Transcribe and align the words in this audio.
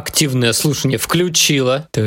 активное 0.00 0.52
слушание 0.52 0.98
включила. 0.98 1.88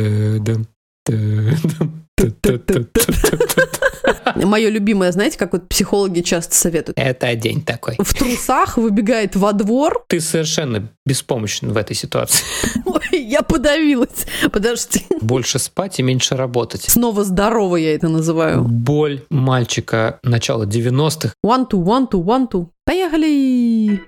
Мое 4.35 4.69
любимое, 4.69 5.11
знаете, 5.11 5.37
как 5.37 5.53
вот 5.53 5.69
психологи 5.69 6.21
часто 6.21 6.55
советуют. 6.55 6.97
Это 6.97 7.33
день 7.35 7.63
такой. 7.63 7.95
В 7.99 8.13
трусах 8.13 8.77
выбегает 8.77 9.35
во 9.35 9.53
двор. 9.53 10.03
Ты 10.07 10.19
совершенно 10.19 10.89
беспомощен 11.05 11.71
в 11.71 11.77
этой 11.77 11.95
ситуации. 11.95 12.43
Ой, 12.85 13.21
я 13.21 13.41
подавилась. 13.41 14.25
Подожди. 14.51 15.05
Больше 15.21 15.59
спать 15.59 15.99
и 15.99 16.03
меньше 16.03 16.35
работать. 16.35 16.83
Снова 16.83 17.23
здорово 17.23 17.77
я 17.77 17.95
это 17.95 18.09
называю. 18.09 18.63
Боль 18.63 19.23
мальчика 19.29 20.19
начала 20.23 20.65
90-х. 20.65 21.33
One, 21.45 21.69
two, 21.69 21.83
one, 21.83 22.09
two, 22.09 22.23
one, 22.23 22.49
two. 22.49 22.67
Поехали! 22.85 24.01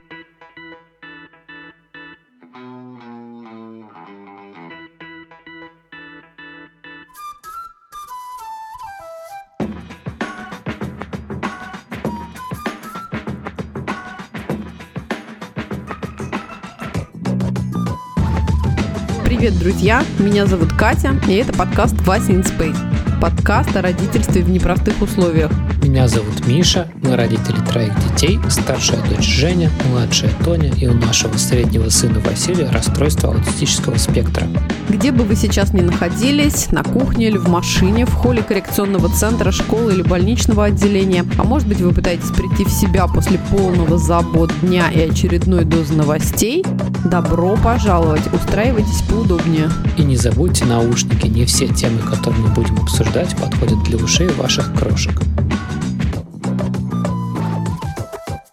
Привет, 19.46 19.60
друзья! 19.60 20.04
Меня 20.18 20.48
зовут 20.48 20.74
Катя, 20.74 21.14
и 21.28 21.34
это 21.34 21.54
подкаст 21.54 21.94
«Вася 22.08 22.32
in 22.32 22.44
Space». 22.44 22.96
Подкаст 23.22 23.76
о 23.76 23.84
родительстве 23.84 24.42
в 24.42 24.50
непростых 24.50 25.00
условиях. 25.04 25.52
Меня 25.84 26.08
зовут 26.08 26.48
Миша, 26.48 26.88
мы 27.04 27.16
родители 27.16 27.58
троих 27.72 27.94
детей, 28.10 28.40
старшая 28.50 29.00
дочь 29.08 29.24
Женя, 29.24 29.70
младшая 29.92 30.32
Тоня 30.44 30.72
и 30.76 30.88
у 30.88 30.94
нашего 30.94 31.38
среднего 31.38 31.90
сына 31.90 32.20
Василия 32.22 32.72
расстройство 32.72 33.30
аутистического 33.30 33.98
спектра. 33.98 34.48
Где 34.90 35.12
бы 35.12 35.24
вы 35.24 35.36
сейчас 35.36 35.74
ни 35.74 35.82
находились, 35.82 36.72
на 36.72 36.84
кухне 36.84 37.28
или 37.28 37.38
в 37.38 37.48
машине, 37.48 38.08
в 38.08 38.14
холле 38.14 38.42
коррекционного 38.42 39.10
центра, 39.10 39.52
школы 39.52 39.94
или 39.94 40.02
больничного 40.02 40.66
отделения, 40.66 41.24
а 41.38 41.44
может 41.44 41.68
быть 41.68 41.82
вы 41.82 41.94
пытаетесь 41.94 42.32
прийти 42.32 42.66
в 42.66 42.72
себя 42.72 43.06
после 43.06 43.38
полного 43.52 44.00
забот 44.00 44.52
дня 44.62 44.92
и 44.92 45.02
очередной 45.02 45.66
дозы 45.66 45.94
новостей, 45.94 46.66
добро 47.06 47.56
пожаловать, 47.64 48.34
устраивайтесь 48.34 49.02
поудобнее. 49.04 49.70
И 49.98 50.04
не 50.04 50.18
забудьте 50.18 50.66
наушники, 50.66 51.28
не 51.28 51.46
все 51.46 51.68
темы, 51.68 52.00
которые 52.00 52.42
мы 52.42 52.50
будем 52.50 52.78
обсуждать, 52.82 53.36
подходят 53.38 53.82
для 53.84 53.98
ушей 53.98 54.30
ваших 54.30 54.74
крошек. 54.74 55.22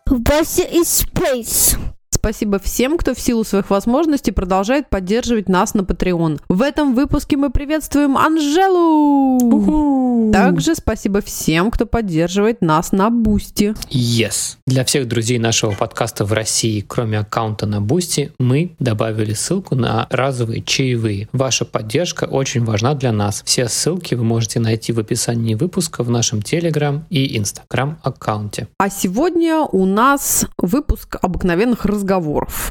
Вася 0.07 0.63
из 0.63 1.05
Space. 1.05 1.92
Спасибо 2.23 2.61
всем, 2.61 2.99
кто 2.99 3.17
в 3.17 3.21
силу 3.21 3.43
своих 3.43 3.69
возможностей 3.69 4.31
продолжает 4.31 4.89
поддерживать 4.89 5.49
нас 5.49 5.75
на 5.75 5.81
Patreon. 5.81 6.39
В 6.49 6.63
этом 6.63 6.95
выпуске 6.95 7.37
мы 7.37 7.51
приветствуем 7.51 8.17
Анжелу! 8.17 10.31
Также 10.33 10.77
спасибо 10.77 11.21
всем, 11.21 11.73
кто 11.73 11.85
поддерживает 11.85 12.63
нас 12.63 12.93
на 12.93 13.11
Бусти. 13.11 13.75
Yes. 13.91 14.57
Для 14.69 14.85
всех 14.85 15.09
друзей 15.09 15.41
нашего 15.41 15.73
подкаста 15.73 16.25
в 16.25 16.33
России, 16.33 16.85
кроме 16.87 17.19
аккаунта 17.19 17.67
на 17.67 17.81
Бусти, 17.81 18.31
мы 18.39 18.77
добавили 18.79 19.35
ссылку 19.35 19.75
на 19.75 20.07
разовые 20.09 20.63
чаевые. 20.63 21.29
Ваша 21.33 21.65
поддержка 21.65 22.27
очень 22.27 22.65
важна 22.65 22.95
для 22.95 23.11
нас. 23.11 23.43
Все 23.45 23.67
ссылки 23.67 24.15
вы 24.15 24.23
можете 24.23 24.61
найти 24.61 24.93
в 24.93 25.01
описании 25.01 25.57
выпуска 25.57 26.05
в 26.05 26.11
нашем 26.11 26.41
Телеграм 26.41 27.05
и 27.11 27.37
Инстаграм 27.37 27.99
аккаунте. 28.05 28.69
А 28.79 28.91
сегодня 28.91 29.63
у 29.63 29.87
нас 29.87 30.47
выпуск 30.57 31.17
обыкновенных 31.21 31.85
разговоров. 31.85 32.12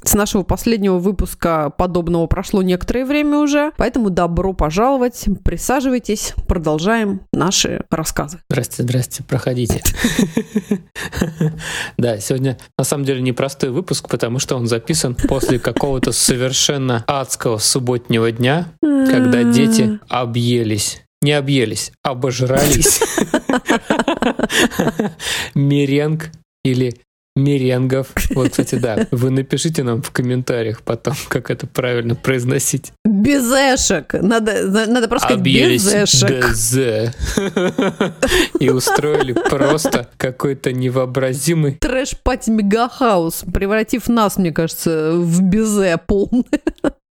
С 0.03 0.14
нашего 0.14 0.44
последнего 0.44 0.97
выпуска 0.97 1.70
подобного 1.70 2.28
прошло 2.28 2.61
некоторое 2.61 3.06
время 3.06 3.38
уже, 3.38 3.72
поэтому 3.78 4.09
добро 4.09 4.53
пожаловать, 4.53 5.25
присаживайтесь, 5.44 6.34
продолжаем 6.47 7.22
наши 7.34 7.84
рассказы. 7.89 8.39
Здрасте, 8.50 8.84
здрасте, 8.84 9.23
проходите. 9.23 9.81
Да, 11.97 12.19
сегодня 12.19 12.57
на 12.78 12.84
самом 12.84 13.06
деле 13.06 13.22
непростой 13.22 13.69
выпуск, 13.69 14.09
потому 14.09 14.40
что 14.40 14.56
он 14.56 14.68
записан 14.68 15.16
после 15.16 15.59
какого-то 15.59 16.12
совершенно 16.12 17.03
адского 17.08 17.58
субботнего 17.58 18.31
дня, 18.31 18.68
когда 18.81 19.44
дети 19.44 20.00
объелись 20.09 21.02
не 21.22 21.34
объелись, 21.34 21.91
обожрались. 22.02 23.00
Меренг 25.53 26.31
или 26.63 26.96
меренгов. 27.36 28.08
Вот, 28.36 28.50
кстати, 28.50 28.75
да. 28.75 29.08
Вы 29.12 29.30
напишите 29.30 29.84
нам 29.84 30.02
в 30.02 30.12
комментариях 30.12 30.81
потом, 30.81 31.16
как 31.28 31.50
это 31.50 31.68
правильно 31.68 32.16
произносить. 32.16 32.92
Безэшек. 33.06 34.14
Надо, 34.14 34.68
надо 34.88 35.08
просто 35.08 35.30
сказать 35.30 35.41
Объелись 35.41 35.84
безэшек. 35.84 36.52
ДЗ. 36.52 36.78
И 38.59 38.70
устроили 38.70 39.34
просто 39.34 40.09
какой-то 40.18 40.72
невообразимый 40.72 41.78
Trash 41.79 42.15
party 42.15 42.50
мегахаос, 42.50 43.44
превратив 43.53 44.08
нас, 44.08 44.38
мне 44.38 44.52
кажется, 44.52 45.14
в 45.14 45.41
безе 45.41 45.97
полное. 45.97 46.44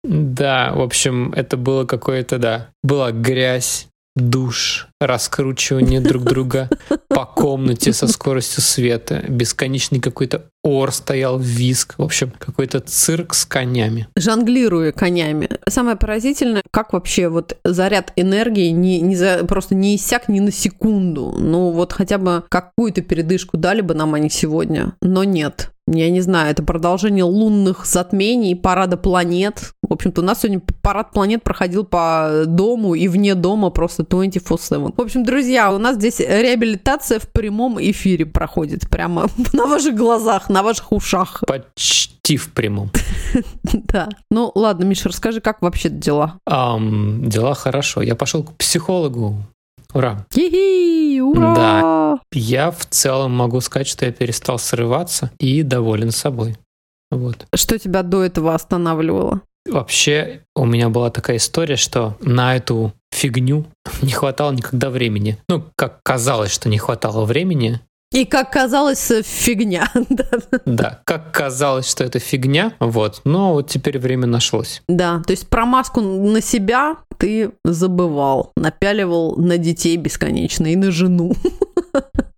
Да, 0.05 0.73
в 0.75 0.83
общем, 0.83 1.33
это 1.35 1.57
было 1.57 1.87
какое-то, 1.87 2.39
да, 2.39 2.69
была 2.83 3.11
грязь, 3.11 3.89
душ, 4.17 4.89
раскручивание 5.01 6.01
друг 6.01 6.25
друга 6.25 6.69
по 7.09 7.27
комнате 7.27 7.93
со 7.93 8.07
скоростью 8.07 8.63
света, 8.63 9.25
бесконечный 9.29 10.01
какой-то 10.01 10.47
ор 10.63 10.93
стоял, 10.93 11.39
визг, 11.39 11.95
в 11.99 12.03
общем, 12.03 12.33
какой-то 12.39 12.81
цирк 12.81 13.35
с 13.35 13.45
конями. 13.45 14.09
Жонглируя 14.17 14.93
конями. 14.93 15.51
Самое 15.69 15.97
поразительное, 15.97 16.63
как 16.71 16.93
вообще 16.93 17.29
вот 17.29 17.59
заряд 17.65 18.13
энергии 18.17 18.69
не, 18.69 19.01
не 19.01 19.17
за, 19.17 19.45
просто 19.45 19.75
не 19.75 19.97
иссяк 19.97 20.29
ни 20.29 20.41
на 20.41 20.53
секунду. 20.53 21.35
Ну 21.39 21.71
вот 21.71 21.93
хотя 21.93 22.19
бы 22.19 22.45
какую-то 22.49 23.03
передышку 23.03 23.57
дали 23.57 23.81
бы 23.81 23.95
нам 23.95 24.15
они 24.15 24.31
сегодня, 24.31 24.95
но 25.03 25.25
нет. 25.25 25.74
Я 25.87 26.09
не 26.11 26.22
знаю, 26.22 26.50
это 26.50 26.62
продолжение 26.62 27.25
лунных 27.25 27.84
затмений, 27.84 28.56
парада 28.56 28.97
планет. 28.97 29.75
В 29.83 29.93
общем-то, 29.93 30.22
у 30.22 30.25
нас 30.25 30.41
сегодня 30.41 30.62
парад 30.83 31.12
планет 31.12 31.43
проходил 31.43 31.84
по 31.84 32.45
дому 32.47 32.95
и 32.95 33.06
вне 33.06 33.34
дома 33.34 33.69
просто 33.69 34.03
24-7. 34.03 34.94
В 34.97 35.00
общем, 35.00 35.25
друзья, 35.25 35.71
у 35.73 35.78
нас 35.78 35.97
здесь 35.97 36.21
реабилитация 36.21 37.19
в 37.19 37.28
прямом 37.28 37.78
эфире 37.78 38.25
проходит. 38.25 38.89
Прямо 38.89 39.28
на 39.53 39.67
ваших 39.67 39.94
глазах, 39.94 40.49
на 40.49 40.62
ваших 40.62 40.91
ушах. 40.91 41.44
Почти 41.47 42.37
в 42.37 42.53
прямом. 42.53 42.91
Да. 43.73 44.09
Ну, 44.31 44.50
ладно, 44.55 44.84
Миша, 44.84 45.09
расскажи, 45.09 45.41
как 45.41 45.61
вообще 45.61 45.89
дела? 45.89 46.39
Дела 46.47 47.55
хорошо. 47.55 48.03
Я 48.03 48.15
пошел 48.15 48.43
к 48.43 48.56
психологу. 48.56 49.37
Ура. 49.94 50.27
Хи-хи, 50.34 51.21
ура! 51.21 51.55
Да. 51.55 52.19
Я 52.32 52.71
в 52.72 52.84
целом 52.87 53.31
могу 53.31 53.60
сказать, 53.60 53.87
что 53.87 54.05
я 54.05 54.12
перестал 54.12 54.59
срываться 54.59 55.31
и 55.38 55.62
доволен 55.62 56.10
собой. 56.10 56.56
Вот. 57.12 57.47
Что 57.55 57.78
тебя 57.78 58.03
до 58.03 58.25
этого 58.25 58.55
останавливало? 58.55 59.43
Вообще, 59.66 60.43
у 60.55 60.66
меня 60.66 60.91
была 60.91 61.10
такая 61.10 61.37
история, 61.37 61.77
что 61.77 62.16
на 62.21 62.56
эту 62.56 62.93
фигню 63.12 63.66
не 64.03 64.10
хватало 64.10 64.53
никогда 64.53 64.91
времени. 64.91 65.38
Ну, 65.49 65.65
как 65.77 66.03
казалось, 66.03 66.53
что 66.53 66.69
не 66.69 66.78
хватало 66.78 67.25
времени. 67.25 67.81
И, 68.15 68.25
как 68.27 68.53
казалось, 68.53 69.13
фигня. 69.25 69.91
Да. 70.09 70.29
Да, 70.65 71.01
как 71.05 71.33
казалось, 71.33 71.91
что 71.91 72.05
это 72.05 72.21
фигня, 72.21 72.73
вот. 72.79 73.21
Но 73.25 73.55
вот 73.55 73.69
теперь 73.69 73.99
время 73.99 74.27
нашлось. 74.27 74.83
Да, 74.89 75.21
то 75.27 75.33
есть 75.33 75.49
про 75.49 75.67
маску 75.67 76.01
на 76.01 76.41
себя 76.41 76.99
ты 77.19 77.51
забывал, 77.65 78.53
напяливал 78.57 79.37
на 79.37 79.59
детей 79.59 79.97
бесконечно 79.97 80.67
и 80.73 80.77
на 80.77 80.91
жену. 80.91 81.35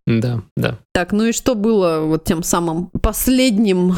Да, 0.09 0.43
да. 0.57 0.79
Так, 0.95 1.11
ну 1.11 1.25
и 1.25 1.33
что 1.33 1.57
было 1.57 1.99
вот 1.99 2.23
тем 2.23 2.45
самым 2.45 2.91
последним 3.03 3.97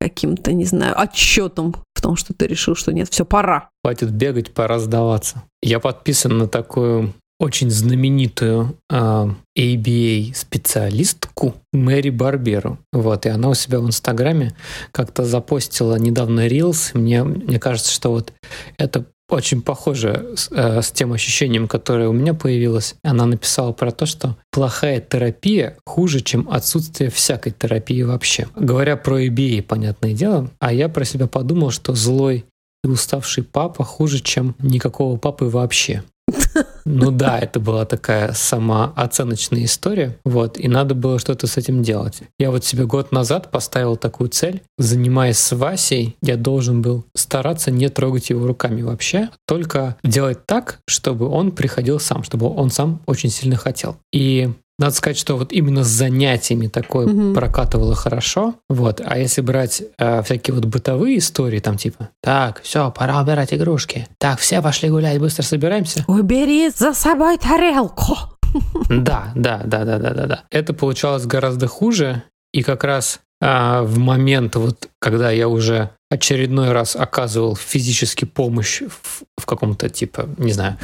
каким-то, 0.00 0.54
не 0.54 0.64
знаю, 0.64 0.98
отчетом 0.98 1.74
в 1.94 2.00
том, 2.00 2.16
что 2.16 2.32
ты 2.32 2.46
решил, 2.46 2.74
что 2.74 2.90
нет, 2.90 3.06
все, 3.10 3.26
пора. 3.26 3.68
Хватит 3.84 4.10
бегать, 4.12 4.54
пора 4.54 4.78
сдаваться. 4.78 5.42
Я 5.62 5.78
подписан 5.78 6.38
на 6.38 6.48
такую 6.48 7.12
очень 7.40 7.70
знаменитую 7.70 8.76
э, 8.90 9.28
ABA-специалистку 9.58 11.54
Мэри 11.72 12.10
Барберу. 12.10 12.78
Вот, 12.92 13.24
и 13.24 13.30
она 13.30 13.48
у 13.48 13.54
себя 13.54 13.80
в 13.80 13.86
Инстаграме 13.86 14.54
как-то 14.92 15.24
запостила 15.24 15.96
недавно 15.96 16.46
Reels. 16.46 16.90
Мне, 16.92 17.24
мне 17.24 17.58
кажется, 17.58 17.90
что 17.90 18.10
вот 18.10 18.34
это 18.76 19.06
очень 19.30 19.62
похоже 19.62 20.34
с, 20.36 20.50
э, 20.52 20.82
с 20.82 20.90
тем 20.90 21.14
ощущением, 21.14 21.66
которое 21.66 22.08
у 22.08 22.12
меня 22.12 22.34
появилось. 22.34 22.96
Она 23.02 23.24
написала 23.24 23.72
про 23.72 23.90
то, 23.90 24.04
что 24.04 24.36
плохая 24.52 25.00
терапия 25.00 25.78
хуже, 25.86 26.20
чем 26.20 26.46
отсутствие 26.50 27.08
всякой 27.10 27.52
терапии 27.52 28.02
вообще. 28.02 28.48
Говоря 28.54 28.98
про 28.98 29.18
ABA, 29.24 29.62
понятное 29.62 30.12
дело, 30.12 30.50
а 30.58 30.74
я 30.74 30.90
про 30.90 31.04
себя 31.06 31.26
подумал, 31.26 31.70
что 31.70 31.94
злой 31.94 32.44
и 32.84 32.88
уставший 32.88 33.44
папа 33.44 33.82
хуже, 33.82 34.20
чем 34.20 34.54
никакого 34.58 35.16
папы 35.16 35.46
вообще. 35.46 36.02
Ну 36.84 37.10
да, 37.10 37.38
это 37.38 37.60
была 37.60 37.84
такая 37.84 38.32
самооценочная 38.32 39.64
история, 39.64 40.18
вот, 40.24 40.58
и 40.58 40.68
надо 40.68 40.94
было 40.94 41.18
что-то 41.18 41.46
с 41.46 41.56
этим 41.56 41.82
делать. 41.82 42.22
Я 42.38 42.50
вот 42.50 42.64
себе 42.64 42.86
год 42.86 43.12
назад 43.12 43.50
поставил 43.50 43.96
такую 43.96 44.30
цель, 44.30 44.62
занимаясь 44.78 45.38
с 45.38 45.54
Васей, 45.54 46.16
я 46.22 46.36
должен 46.36 46.82
был 46.82 47.04
стараться 47.14 47.70
не 47.70 47.88
трогать 47.88 48.30
его 48.30 48.46
руками 48.46 48.82
вообще, 48.82 49.30
только 49.46 49.96
делать 50.02 50.46
так, 50.46 50.80
чтобы 50.86 51.28
он 51.28 51.52
приходил 51.52 52.00
сам, 52.00 52.24
чтобы 52.24 52.48
он 52.48 52.70
сам 52.70 53.00
очень 53.06 53.30
сильно 53.30 53.56
хотел. 53.56 53.96
И 54.12 54.50
надо 54.80 54.94
сказать, 54.94 55.18
что 55.18 55.36
вот 55.36 55.52
именно 55.52 55.84
с 55.84 55.88
занятиями 55.88 56.66
такое 56.66 57.06
угу. 57.06 57.34
прокатывало 57.34 57.94
хорошо. 57.94 58.54
Вот. 58.70 59.02
А 59.04 59.18
если 59.18 59.42
брать 59.42 59.82
э, 59.98 60.22
всякие 60.22 60.54
вот 60.54 60.64
бытовые 60.64 61.18
истории, 61.18 61.60
там 61.60 61.76
типа, 61.76 62.08
так, 62.22 62.62
все, 62.62 62.90
пора 62.90 63.20
убирать 63.20 63.52
игрушки. 63.52 64.08
Так, 64.18 64.38
все 64.40 64.62
пошли 64.62 64.88
гулять, 64.88 65.18
быстро 65.20 65.42
собираемся. 65.42 66.04
Убери 66.08 66.70
за 66.70 66.94
собой 66.94 67.36
тарелку. 67.36 68.16
Да, 68.88 69.30
да, 69.36 69.60
да, 69.64 69.84
да, 69.84 69.98
да, 69.98 70.10
да, 70.10 70.26
да. 70.26 70.44
Это 70.50 70.74
получалось 70.74 71.24
гораздо 71.24 71.68
хуже. 71.68 72.24
И 72.52 72.62
как 72.62 72.82
раз 72.82 73.20
а, 73.40 73.82
в 73.82 73.98
момент, 73.98 74.56
вот, 74.56 74.88
когда 74.98 75.30
я 75.30 75.46
уже 75.48 75.90
очередной 76.10 76.72
раз 76.72 76.96
оказывал 76.96 77.54
физически 77.54 78.24
помощь 78.24 78.82
в, 78.82 79.22
в 79.40 79.46
каком-то 79.46 79.88
типа, 79.88 80.28
не 80.38 80.52
знаю, 80.52 80.78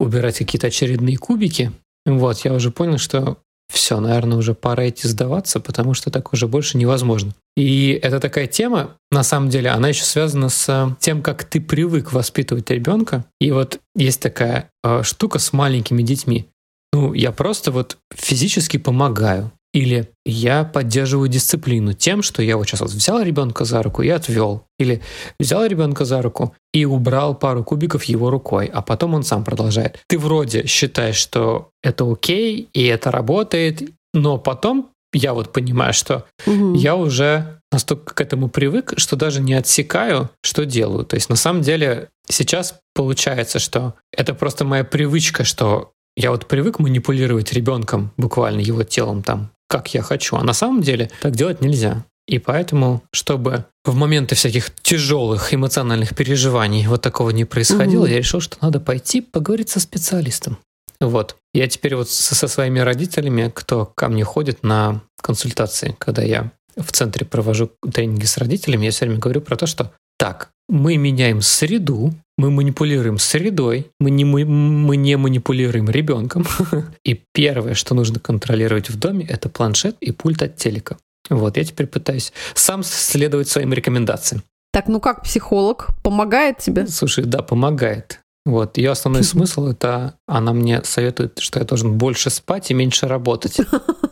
убирать 0.00 0.38
какие-то 0.38 0.66
очередные 0.66 1.16
кубики, 1.16 1.70
вот, 2.06 2.38
я 2.44 2.54
уже 2.54 2.70
понял, 2.70 2.98
что 2.98 3.38
все, 3.68 3.98
наверное, 3.98 4.38
уже 4.38 4.54
пора 4.54 4.88
идти 4.88 5.08
сдаваться, 5.08 5.60
потому 5.60 5.94
что 5.94 6.10
так 6.10 6.32
уже 6.32 6.46
больше 6.46 6.78
невозможно. 6.78 7.34
И 7.56 7.98
это 8.00 8.20
такая 8.20 8.46
тема, 8.46 8.96
на 9.10 9.22
самом 9.22 9.50
деле, 9.50 9.70
она 9.70 9.88
еще 9.88 10.04
связана 10.04 10.48
с 10.48 10.96
тем, 11.00 11.22
как 11.22 11.44
ты 11.44 11.60
привык 11.60 12.12
воспитывать 12.12 12.70
ребенка. 12.70 13.24
И 13.40 13.50
вот 13.50 13.80
есть 13.94 14.20
такая 14.20 14.70
э, 14.84 15.02
штука 15.02 15.38
с 15.38 15.52
маленькими 15.52 16.02
детьми. 16.02 16.46
Ну, 16.92 17.12
я 17.12 17.32
просто 17.32 17.72
вот 17.72 17.98
физически 18.14 18.76
помогаю. 18.76 19.50
Или 19.76 20.08
я 20.24 20.64
поддерживаю 20.64 21.28
дисциплину 21.28 21.92
тем, 21.92 22.22
что 22.22 22.40
я 22.40 22.56
вот 22.56 22.66
сейчас 22.66 22.80
вот 22.80 22.92
взял 22.92 23.20
ребенка 23.20 23.66
за 23.66 23.82
руку 23.82 24.00
и 24.00 24.08
отвел. 24.08 24.64
Или 24.78 25.02
взял 25.38 25.66
ребенка 25.66 26.06
за 26.06 26.22
руку 26.22 26.54
и 26.72 26.86
убрал 26.86 27.34
пару 27.34 27.62
кубиков 27.62 28.04
его 28.04 28.30
рукой, 28.30 28.70
а 28.72 28.80
потом 28.80 29.12
он 29.12 29.22
сам 29.22 29.44
продолжает. 29.44 29.98
Ты 30.08 30.18
вроде 30.18 30.66
считаешь, 30.66 31.16
что 31.16 31.68
это 31.82 32.10
окей, 32.10 32.70
и 32.72 32.84
это 32.84 33.10
работает, 33.10 33.82
но 34.14 34.38
потом 34.38 34.88
я 35.12 35.34
вот 35.34 35.52
понимаю, 35.52 35.92
что 35.92 36.24
угу. 36.46 36.72
я 36.74 36.96
уже 36.96 37.60
настолько 37.70 38.14
к 38.14 38.20
этому 38.22 38.48
привык, 38.48 38.94
что 38.96 39.14
даже 39.14 39.42
не 39.42 39.52
отсекаю, 39.52 40.30
что 40.42 40.64
делаю. 40.64 41.04
То 41.04 41.16
есть 41.16 41.28
на 41.28 41.36
самом 41.36 41.60
деле 41.60 42.08
сейчас 42.30 42.76
получается, 42.94 43.58
что 43.58 43.92
это 44.10 44.32
просто 44.32 44.64
моя 44.64 44.84
привычка, 44.84 45.44
что 45.44 45.92
я 46.16 46.30
вот 46.30 46.46
привык 46.46 46.78
манипулировать 46.78 47.52
ребенком, 47.52 48.10
буквально 48.16 48.60
его 48.60 48.82
телом 48.84 49.22
там, 49.22 49.50
как 49.68 49.94
я 49.94 50.02
хочу. 50.02 50.36
А 50.36 50.44
на 50.44 50.52
самом 50.52 50.82
деле 50.82 51.10
так 51.20 51.34
делать 51.34 51.60
нельзя. 51.60 52.04
И 52.26 52.38
поэтому, 52.38 53.02
чтобы 53.12 53.66
в 53.84 53.94
моменты 53.94 54.34
всяких 54.34 54.74
тяжелых 54.82 55.54
эмоциональных 55.54 56.16
переживаний 56.16 56.86
вот 56.86 57.02
такого 57.02 57.30
не 57.30 57.44
происходило, 57.44 58.02
угу. 58.02 58.10
я 58.10 58.18
решил, 58.18 58.40
что 58.40 58.56
надо 58.60 58.80
пойти 58.80 59.20
поговорить 59.20 59.68
со 59.68 59.78
специалистом. 59.78 60.58
Вот. 61.00 61.36
Я 61.54 61.68
теперь 61.68 61.94
вот 61.94 62.10
со, 62.10 62.34
со 62.34 62.48
своими 62.48 62.80
родителями, 62.80 63.52
кто 63.54 63.86
ко 63.86 64.08
мне 64.08 64.24
ходит 64.24 64.62
на 64.62 65.02
консультации, 65.22 65.94
когда 65.98 66.22
я 66.22 66.50
в 66.76 66.90
центре 66.92 67.24
провожу 67.24 67.70
тренинги 67.92 68.24
с 68.24 68.36
родителями, 68.38 68.86
я 68.86 68.90
все 68.90 69.04
время 69.04 69.20
говорю 69.20 69.40
про 69.40 69.56
то, 69.56 69.66
что 69.66 69.92
так, 70.18 70.50
мы 70.68 70.96
меняем 70.96 71.42
среду, 71.42 72.12
мы 72.38 72.50
манипулируем 72.50 73.18
средой, 73.18 73.90
мы 73.98 74.10
не, 74.10 74.24
мы, 74.24 74.44
мы 74.44 74.96
не 74.96 75.16
манипулируем 75.16 75.88
ребенком. 75.88 76.46
И 77.04 77.20
первое, 77.32 77.74
что 77.74 77.94
нужно 77.94 78.20
контролировать 78.20 78.90
в 78.90 78.98
доме, 78.98 79.26
это 79.26 79.48
планшет 79.48 79.96
и 80.00 80.12
пульт 80.12 80.42
от 80.42 80.56
телека. 80.56 80.98
Вот, 81.30 81.56
я 81.56 81.64
теперь 81.64 81.86
пытаюсь 81.86 82.32
сам 82.54 82.82
следовать 82.82 83.48
своим 83.48 83.72
рекомендациям. 83.72 84.42
Так, 84.72 84.88
ну 84.88 85.00
как 85.00 85.22
психолог 85.22 85.88
помогает 86.02 86.58
тебе? 86.58 86.86
Слушай, 86.86 87.24
да, 87.24 87.42
помогает. 87.42 88.20
Вот, 88.46 88.78
ее 88.78 88.92
основной 88.92 89.24
смысл 89.24 89.66
это 89.66 90.14
она 90.26 90.52
мне 90.52 90.82
советует, 90.84 91.38
что 91.40 91.58
я 91.58 91.64
должен 91.64 91.98
больше 91.98 92.30
спать 92.30 92.70
и 92.70 92.74
меньше 92.74 93.06
работать. 93.06 93.58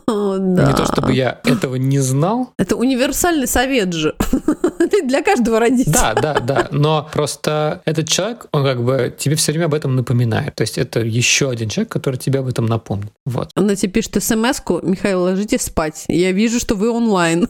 Не 0.07 0.73
то 0.73 0.85
чтобы 0.85 1.13
я 1.13 1.39
этого 1.43 1.75
не 1.75 1.99
знал. 1.99 2.53
Это 2.59 2.75
универсальный 2.75 3.47
совет 3.47 3.91
же 3.93 4.15
для 5.03 5.23
каждого 5.23 5.59
родителя. 5.59 5.93
Да, 5.93 6.13
да, 6.13 6.39
да. 6.39 6.67
Но 6.71 7.09
просто 7.11 7.81
этот 7.85 8.07
человек, 8.07 8.45
он 8.51 8.63
как 8.63 8.83
бы 8.83 9.13
тебе 9.17 9.35
все 9.35 9.51
время 9.51 9.65
об 9.65 9.73
этом 9.73 9.95
напоминает. 9.95 10.53
То 10.55 10.61
есть 10.61 10.77
это 10.77 10.99
еще 10.99 11.49
один 11.49 11.69
человек, 11.69 11.91
который 11.91 12.17
тебе 12.17 12.39
об 12.39 12.47
этом 12.47 12.67
напомнит. 12.67 13.11
Вот. 13.25 13.49
Она 13.55 13.75
тебе 13.75 13.93
пишет 13.93 14.21
смс-ку, 14.23 14.79
Михаил, 14.83 15.21
ложитесь 15.23 15.63
спать. 15.63 16.05
Я 16.07 16.31
вижу, 16.31 16.59
что 16.59 16.75
вы 16.75 16.91
онлайн. 16.91 17.47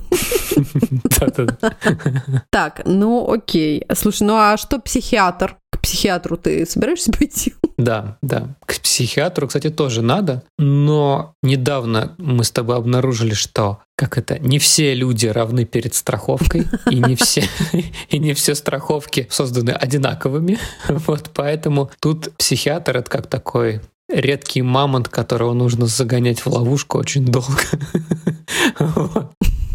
Так, 2.49 2.81
ну 2.85 3.31
окей. 3.31 3.85
Слушай, 3.93 4.23
ну 4.23 4.35
а 4.35 4.57
что 4.57 4.79
психиатр? 4.79 5.57
Психиатру 5.85 6.35
ты 6.35 6.65
собираешься 6.65 7.11
пойти? 7.11 7.53
Да, 7.77 8.17
да. 8.23 8.55
К 8.65 8.79
психиатру, 8.81 9.47
кстати, 9.47 9.69
тоже 9.69 10.01
надо. 10.01 10.43
Но 10.57 11.35
недавно 11.43 12.15
мы 12.17 12.43
с 12.43 12.51
тобой 12.51 12.77
обнаружили, 12.77 13.35
что 13.35 13.79
как 13.95 14.17
это, 14.17 14.39
не 14.39 14.57
все 14.57 14.95
люди 14.95 15.27
равны 15.27 15.63
перед 15.65 15.93
страховкой, 15.93 16.65
и 16.89 16.99
не 16.99 17.15
все, 17.15 17.43
и 18.09 18.17
не 18.17 18.33
все 18.33 18.55
страховки 18.55 19.27
созданы 19.29 19.71
одинаковыми. 19.71 20.57
Вот 20.87 21.29
поэтому 21.33 21.91
тут 21.99 22.35
психиатр 22.37 22.97
это 22.97 23.09
как 23.09 23.27
такой 23.27 23.81
редкий 24.09 24.63
мамонт, 24.63 25.07
которого 25.07 25.53
нужно 25.53 25.85
загонять 25.85 26.39
в 26.39 26.47
ловушку 26.47 26.97
очень 26.97 27.25
долго. 27.25 27.61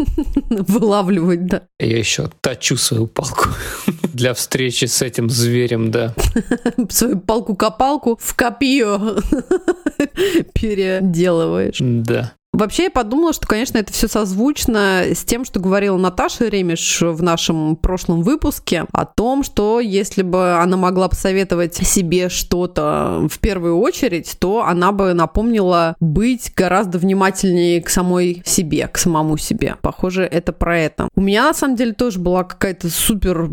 Вылавливать, 0.50 1.46
да. 1.46 1.62
Я 1.78 1.98
еще 1.98 2.30
точу 2.40 2.76
свою 2.76 3.06
палку 3.06 3.48
для 4.12 4.34
встречи 4.34 4.84
с 4.86 5.02
этим 5.02 5.30
зверем, 5.30 5.90
да. 5.90 6.14
Свою 6.88 7.20
палку-копалку 7.20 8.18
в 8.20 8.34
копье 8.34 9.16
переделываешь. 10.54 11.78
Да. 11.80 12.32
Вообще 12.60 12.84
я 12.84 12.90
подумала, 12.90 13.32
что, 13.32 13.46
конечно, 13.46 13.78
это 13.78 13.90
все 13.90 14.06
созвучно 14.06 15.04
с 15.14 15.24
тем, 15.24 15.46
что 15.46 15.60
говорила 15.60 15.96
Наташа 15.96 16.46
Ремеш 16.46 17.00
в 17.00 17.22
нашем 17.22 17.74
прошлом 17.74 18.20
выпуске 18.20 18.84
о 18.92 19.06
том, 19.06 19.42
что 19.44 19.80
если 19.80 20.20
бы 20.20 20.52
она 20.56 20.76
могла 20.76 21.08
посоветовать 21.08 21.76
себе 21.76 22.28
что-то 22.28 23.26
в 23.30 23.38
первую 23.38 23.78
очередь, 23.78 24.36
то 24.38 24.62
она 24.62 24.92
бы 24.92 25.14
напомнила 25.14 25.96
быть 26.00 26.52
гораздо 26.54 26.98
внимательнее 26.98 27.80
к 27.80 27.88
самой 27.88 28.42
себе, 28.44 28.88
к 28.88 28.98
самому 28.98 29.38
себе. 29.38 29.76
Похоже, 29.80 30.24
это 30.24 30.52
про 30.52 30.78
это. 30.78 31.08
У 31.16 31.22
меня, 31.22 31.44
на 31.44 31.54
самом 31.54 31.76
деле, 31.76 31.94
тоже 31.94 32.18
была 32.18 32.44
какая-то 32.44 32.90
супер 32.90 33.48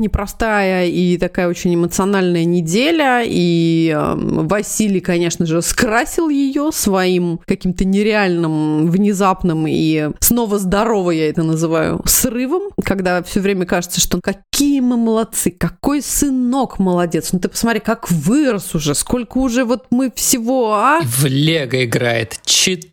непростая 0.00 0.86
и 0.86 1.16
такая 1.16 1.46
очень 1.46 1.76
эмоциональная 1.76 2.44
неделя, 2.44 3.22
и 3.24 3.94
э, 3.96 4.14
Василий, 4.16 4.98
конечно 4.98 5.46
же, 5.46 5.62
скрасил 5.62 6.28
ее 6.28 6.72
своим 6.72 7.38
каким-то 7.46 7.84
нереальным 7.84 8.15
нереальным, 8.16 8.90
внезапным 8.90 9.66
и 9.66 10.10
снова 10.20 10.58
здорово 10.58 11.10
я 11.10 11.28
это 11.28 11.42
называю, 11.42 12.02
срывом, 12.06 12.70
когда 12.82 13.22
все 13.22 13.40
время 13.40 13.66
кажется, 13.66 14.00
что 14.00 14.20
какие 14.20 14.80
мы 14.80 14.96
молодцы, 14.96 15.50
какой 15.50 16.02
сынок 16.02 16.78
молодец, 16.78 17.32
ну 17.32 17.38
ты 17.38 17.48
посмотри, 17.48 17.80
как 17.80 18.10
вырос 18.10 18.74
уже, 18.74 18.94
сколько 18.94 19.38
уже 19.38 19.64
вот 19.64 19.86
мы 19.90 20.10
всего, 20.14 20.74
а? 20.74 21.00
В 21.02 21.26
Лего 21.26 21.84
играет, 21.84 22.40
читает, 22.44 22.92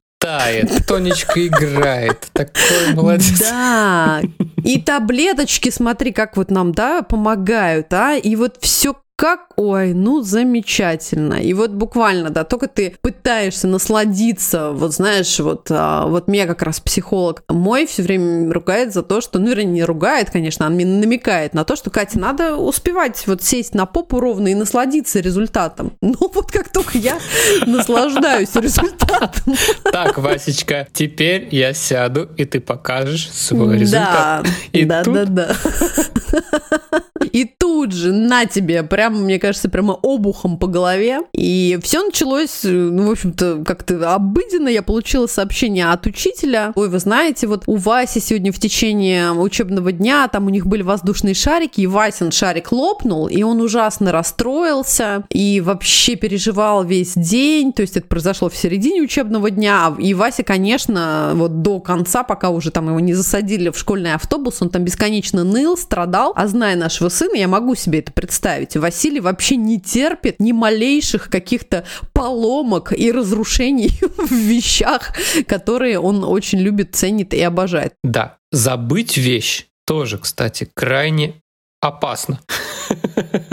Тонечка 0.88 1.46
играет. 1.46 2.28
Такой 2.32 2.94
молодец. 2.94 3.40
Да. 3.40 4.22
И 4.64 4.80
таблеточки, 4.80 5.70
смотри, 5.70 6.14
как 6.14 6.38
вот 6.38 6.50
нам, 6.50 6.72
да, 6.72 7.02
помогают, 7.02 7.92
а? 7.92 8.16
И 8.16 8.36
вот 8.36 8.58
все 8.62 8.96
как, 9.16 9.52
ой, 9.56 9.94
ну 9.94 10.22
замечательно. 10.22 11.36
И 11.36 11.54
вот 11.54 11.72
буквально, 11.72 12.30
да, 12.30 12.44
только 12.44 12.68
ты 12.68 12.98
пытаешься 13.02 13.68
насладиться, 13.68 14.72
вот 14.72 14.94
знаешь, 14.94 15.40
вот, 15.40 15.68
а, 15.70 16.08
вот 16.08 16.28
меня 16.28 16.48
как 16.48 16.64
раз 16.64 16.80
психолог 16.80 17.44
мой 17.48 17.86
все 17.86 18.02
время 18.02 18.52
ругает 18.52 18.94
за 18.94 19.04
то, 19.04 19.22
что, 19.22 19.40
ну, 19.40 19.50
вернее, 19.50 19.66
не 19.66 19.84
ругает, 19.84 20.32
конечно, 20.32 20.66
он 20.66 20.74
мне 20.74 20.86
намекает 20.86 21.54
на 21.54 21.64
то, 21.64 21.76
что, 21.76 21.90
Катя, 21.90 22.20
надо 22.20 22.56
успевать 22.56 23.26
вот 23.28 23.44
сесть 23.44 23.76
на 23.76 23.86
попу 23.86 24.20
ровно 24.20 24.48
и 24.48 24.56
насладиться 24.56 25.20
результатом. 25.20 25.94
Ну, 26.14 26.30
вот 26.34 26.52
как 26.52 26.70
только 26.70 27.00
я 27.00 27.18
наслаждаюсь 27.66 28.54
результатом. 28.56 29.56
Так, 29.84 30.20
Васечка, 30.20 30.88
теперь 30.94 31.48
я 31.52 31.74
сяду, 31.74 32.30
и 32.38 32.46
ты 32.46 32.60
покажешь 32.60 33.32
свой 33.32 33.80
результат. 33.80 34.46
Да, 34.74 35.04
да, 35.04 35.26
да, 35.26 35.26
да. 35.26 35.56
И 37.32 37.46
тут 37.46 37.94
же 37.94 38.12
на 38.12 38.46
тебе, 38.46 38.84
прямо, 38.84 39.20
мне 39.20 39.40
кажется, 39.40 39.70
прямо 39.70 39.94
обухом 39.94 40.58
по 40.58 40.68
голове. 40.68 41.22
И 41.34 41.78
все 41.82 42.04
началось, 42.04 42.62
ну, 42.64 43.08
в 43.08 43.12
общем-то, 43.12 43.64
как-то 43.66 44.14
обыденно. 44.14 44.68
Я 44.68 44.82
получила 44.82 45.28
сообщение 45.28 45.92
от 45.92 46.06
учителя. 46.06 46.74
Ой, 46.76 46.90
вы 46.90 47.00
знаете, 47.00 47.48
вот 47.48 47.64
у 47.68 47.76
Васи 47.76 48.20
сегодня 48.20 48.52
в 48.52 48.60
течение 48.60 49.32
учебного 49.32 49.92
дня, 49.92 50.28
там 50.28 50.48
у 50.48 50.50
них 50.50 50.66
были 50.66 50.82
воздушные 50.82 51.34
шарики, 51.34 51.82
и 51.82 51.88
Васин 51.88 52.32
шарик 52.32 52.72
лопнул, 52.72 53.28
и 53.28 53.44
он 53.44 53.62
ужасно 53.62 54.12
расстроился, 54.12 55.24
и 55.30 55.62
вообще 55.62 56.16
переживал 56.16 56.84
весь 56.84 57.14
день. 57.14 57.74
То 57.74 57.82
есть 57.82 57.96
это 57.98 58.08
произошло 58.08 58.50
в 58.50 58.56
середине 58.56 59.02
учебного 59.02 59.50
дня. 59.50 59.94
И 60.00 60.14
Вася, 60.14 60.44
конечно, 60.44 61.32
вот 61.36 61.62
до 61.62 61.80
конца, 61.80 62.24
пока 62.24 62.50
уже 62.50 62.72
там 62.72 62.90
его 62.90 63.00
не 63.00 63.14
засадили 63.14 63.70
в 63.70 63.78
школьный 63.78 64.14
автобус, 64.14 64.62
он 64.62 64.70
там 64.70 64.84
бесконечно 64.84 65.44
ныл, 65.44 65.78
страдал. 65.78 66.34
А 66.36 66.48
зная 66.48 66.76
нашего 66.76 67.10
сына, 67.14 67.36
я 67.36 67.48
могу 67.48 67.76
себе 67.76 68.00
это 68.00 68.12
представить. 68.12 68.76
Василий 68.76 69.20
вообще 69.20 69.56
не 69.56 69.80
терпит 69.80 70.40
ни 70.40 70.52
малейших 70.52 71.30
каких-то 71.30 71.86
поломок 72.12 72.92
и 72.92 73.12
разрушений 73.12 73.92
в 74.18 74.32
вещах, 74.32 75.14
которые 75.48 76.00
он 76.00 76.24
очень 76.24 76.60
любит, 76.60 76.96
ценит 76.96 77.34
и 77.34 77.42
обожает. 77.42 77.94
Да, 78.04 78.38
забыть 78.52 79.18
вещь 79.18 79.68
тоже, 79.86 80.18
кстати, 80.18 80.70
крайне 80.74 81.36
опасно. 81.82 82.40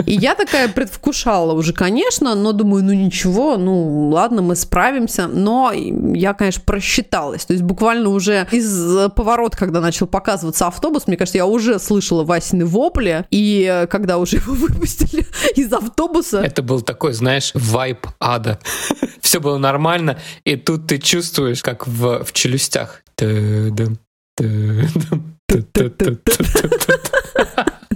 И 0.05 0.13
я 0.15 0.35
такая 0.35 0.67
предвкушала 0.67 1.53
уже, 1.53 1.73
конечно, 1.73 2.35
но 2.35 2.51
думаю, 2.51 2.83
ну 2.83 2.93
ничего, 2.93 3.57
ну 3.57 4.09
ладно, 4.09 4.41
мы 4.41 4.55
справимся. 4.55 5.27
Но 5.27 5.71
я, 5.71 6.33
конечно, 6.33 6.61
просчиталась. 6.65 7.45
То 7.45 7.53
есть 7.53 7.63
буквально 7.63 8.09
уже 8.09 8.47
из 8.51 9.09
поворота, 9.15 9.57
когда 9.57 9.79
начал 9.79 10.07
показываться 10.07 10.67
автобус, 10.67 11.07
мне 11.07 11.17
кажется, 11.17 11.37
я 11.37 11.45
уже 11.45 11.79
слышала 11.79 12.23
Васины 12.23 12.65
вопли. 12.65 13.25
И 13.31 13.87
когда 13.89 14.17
уже 14.17 14.37
его 14.37 14.53
выпустили 14.53 15.25
из 15.55 15.71
автобуса... 15.71 16.41
Это 16.41 16.61
был 16.61 16.81
такой, 16.81 17.13
знаешь, 17.13 17.51
вайп 17.53 18.07
ада. 18.19 18.59
Все 19.21 19.39
было 19.39 19.57
нормально, 19.57 20.17
и 20.43 20.55
тут 20.57 20.87
ты 20.87 20.97
чувствуешь, 20.97 21.61
как 21.61 21.87
в, 21.87 22.23
в 22.25 22.33
челюстях. 22.33 23.03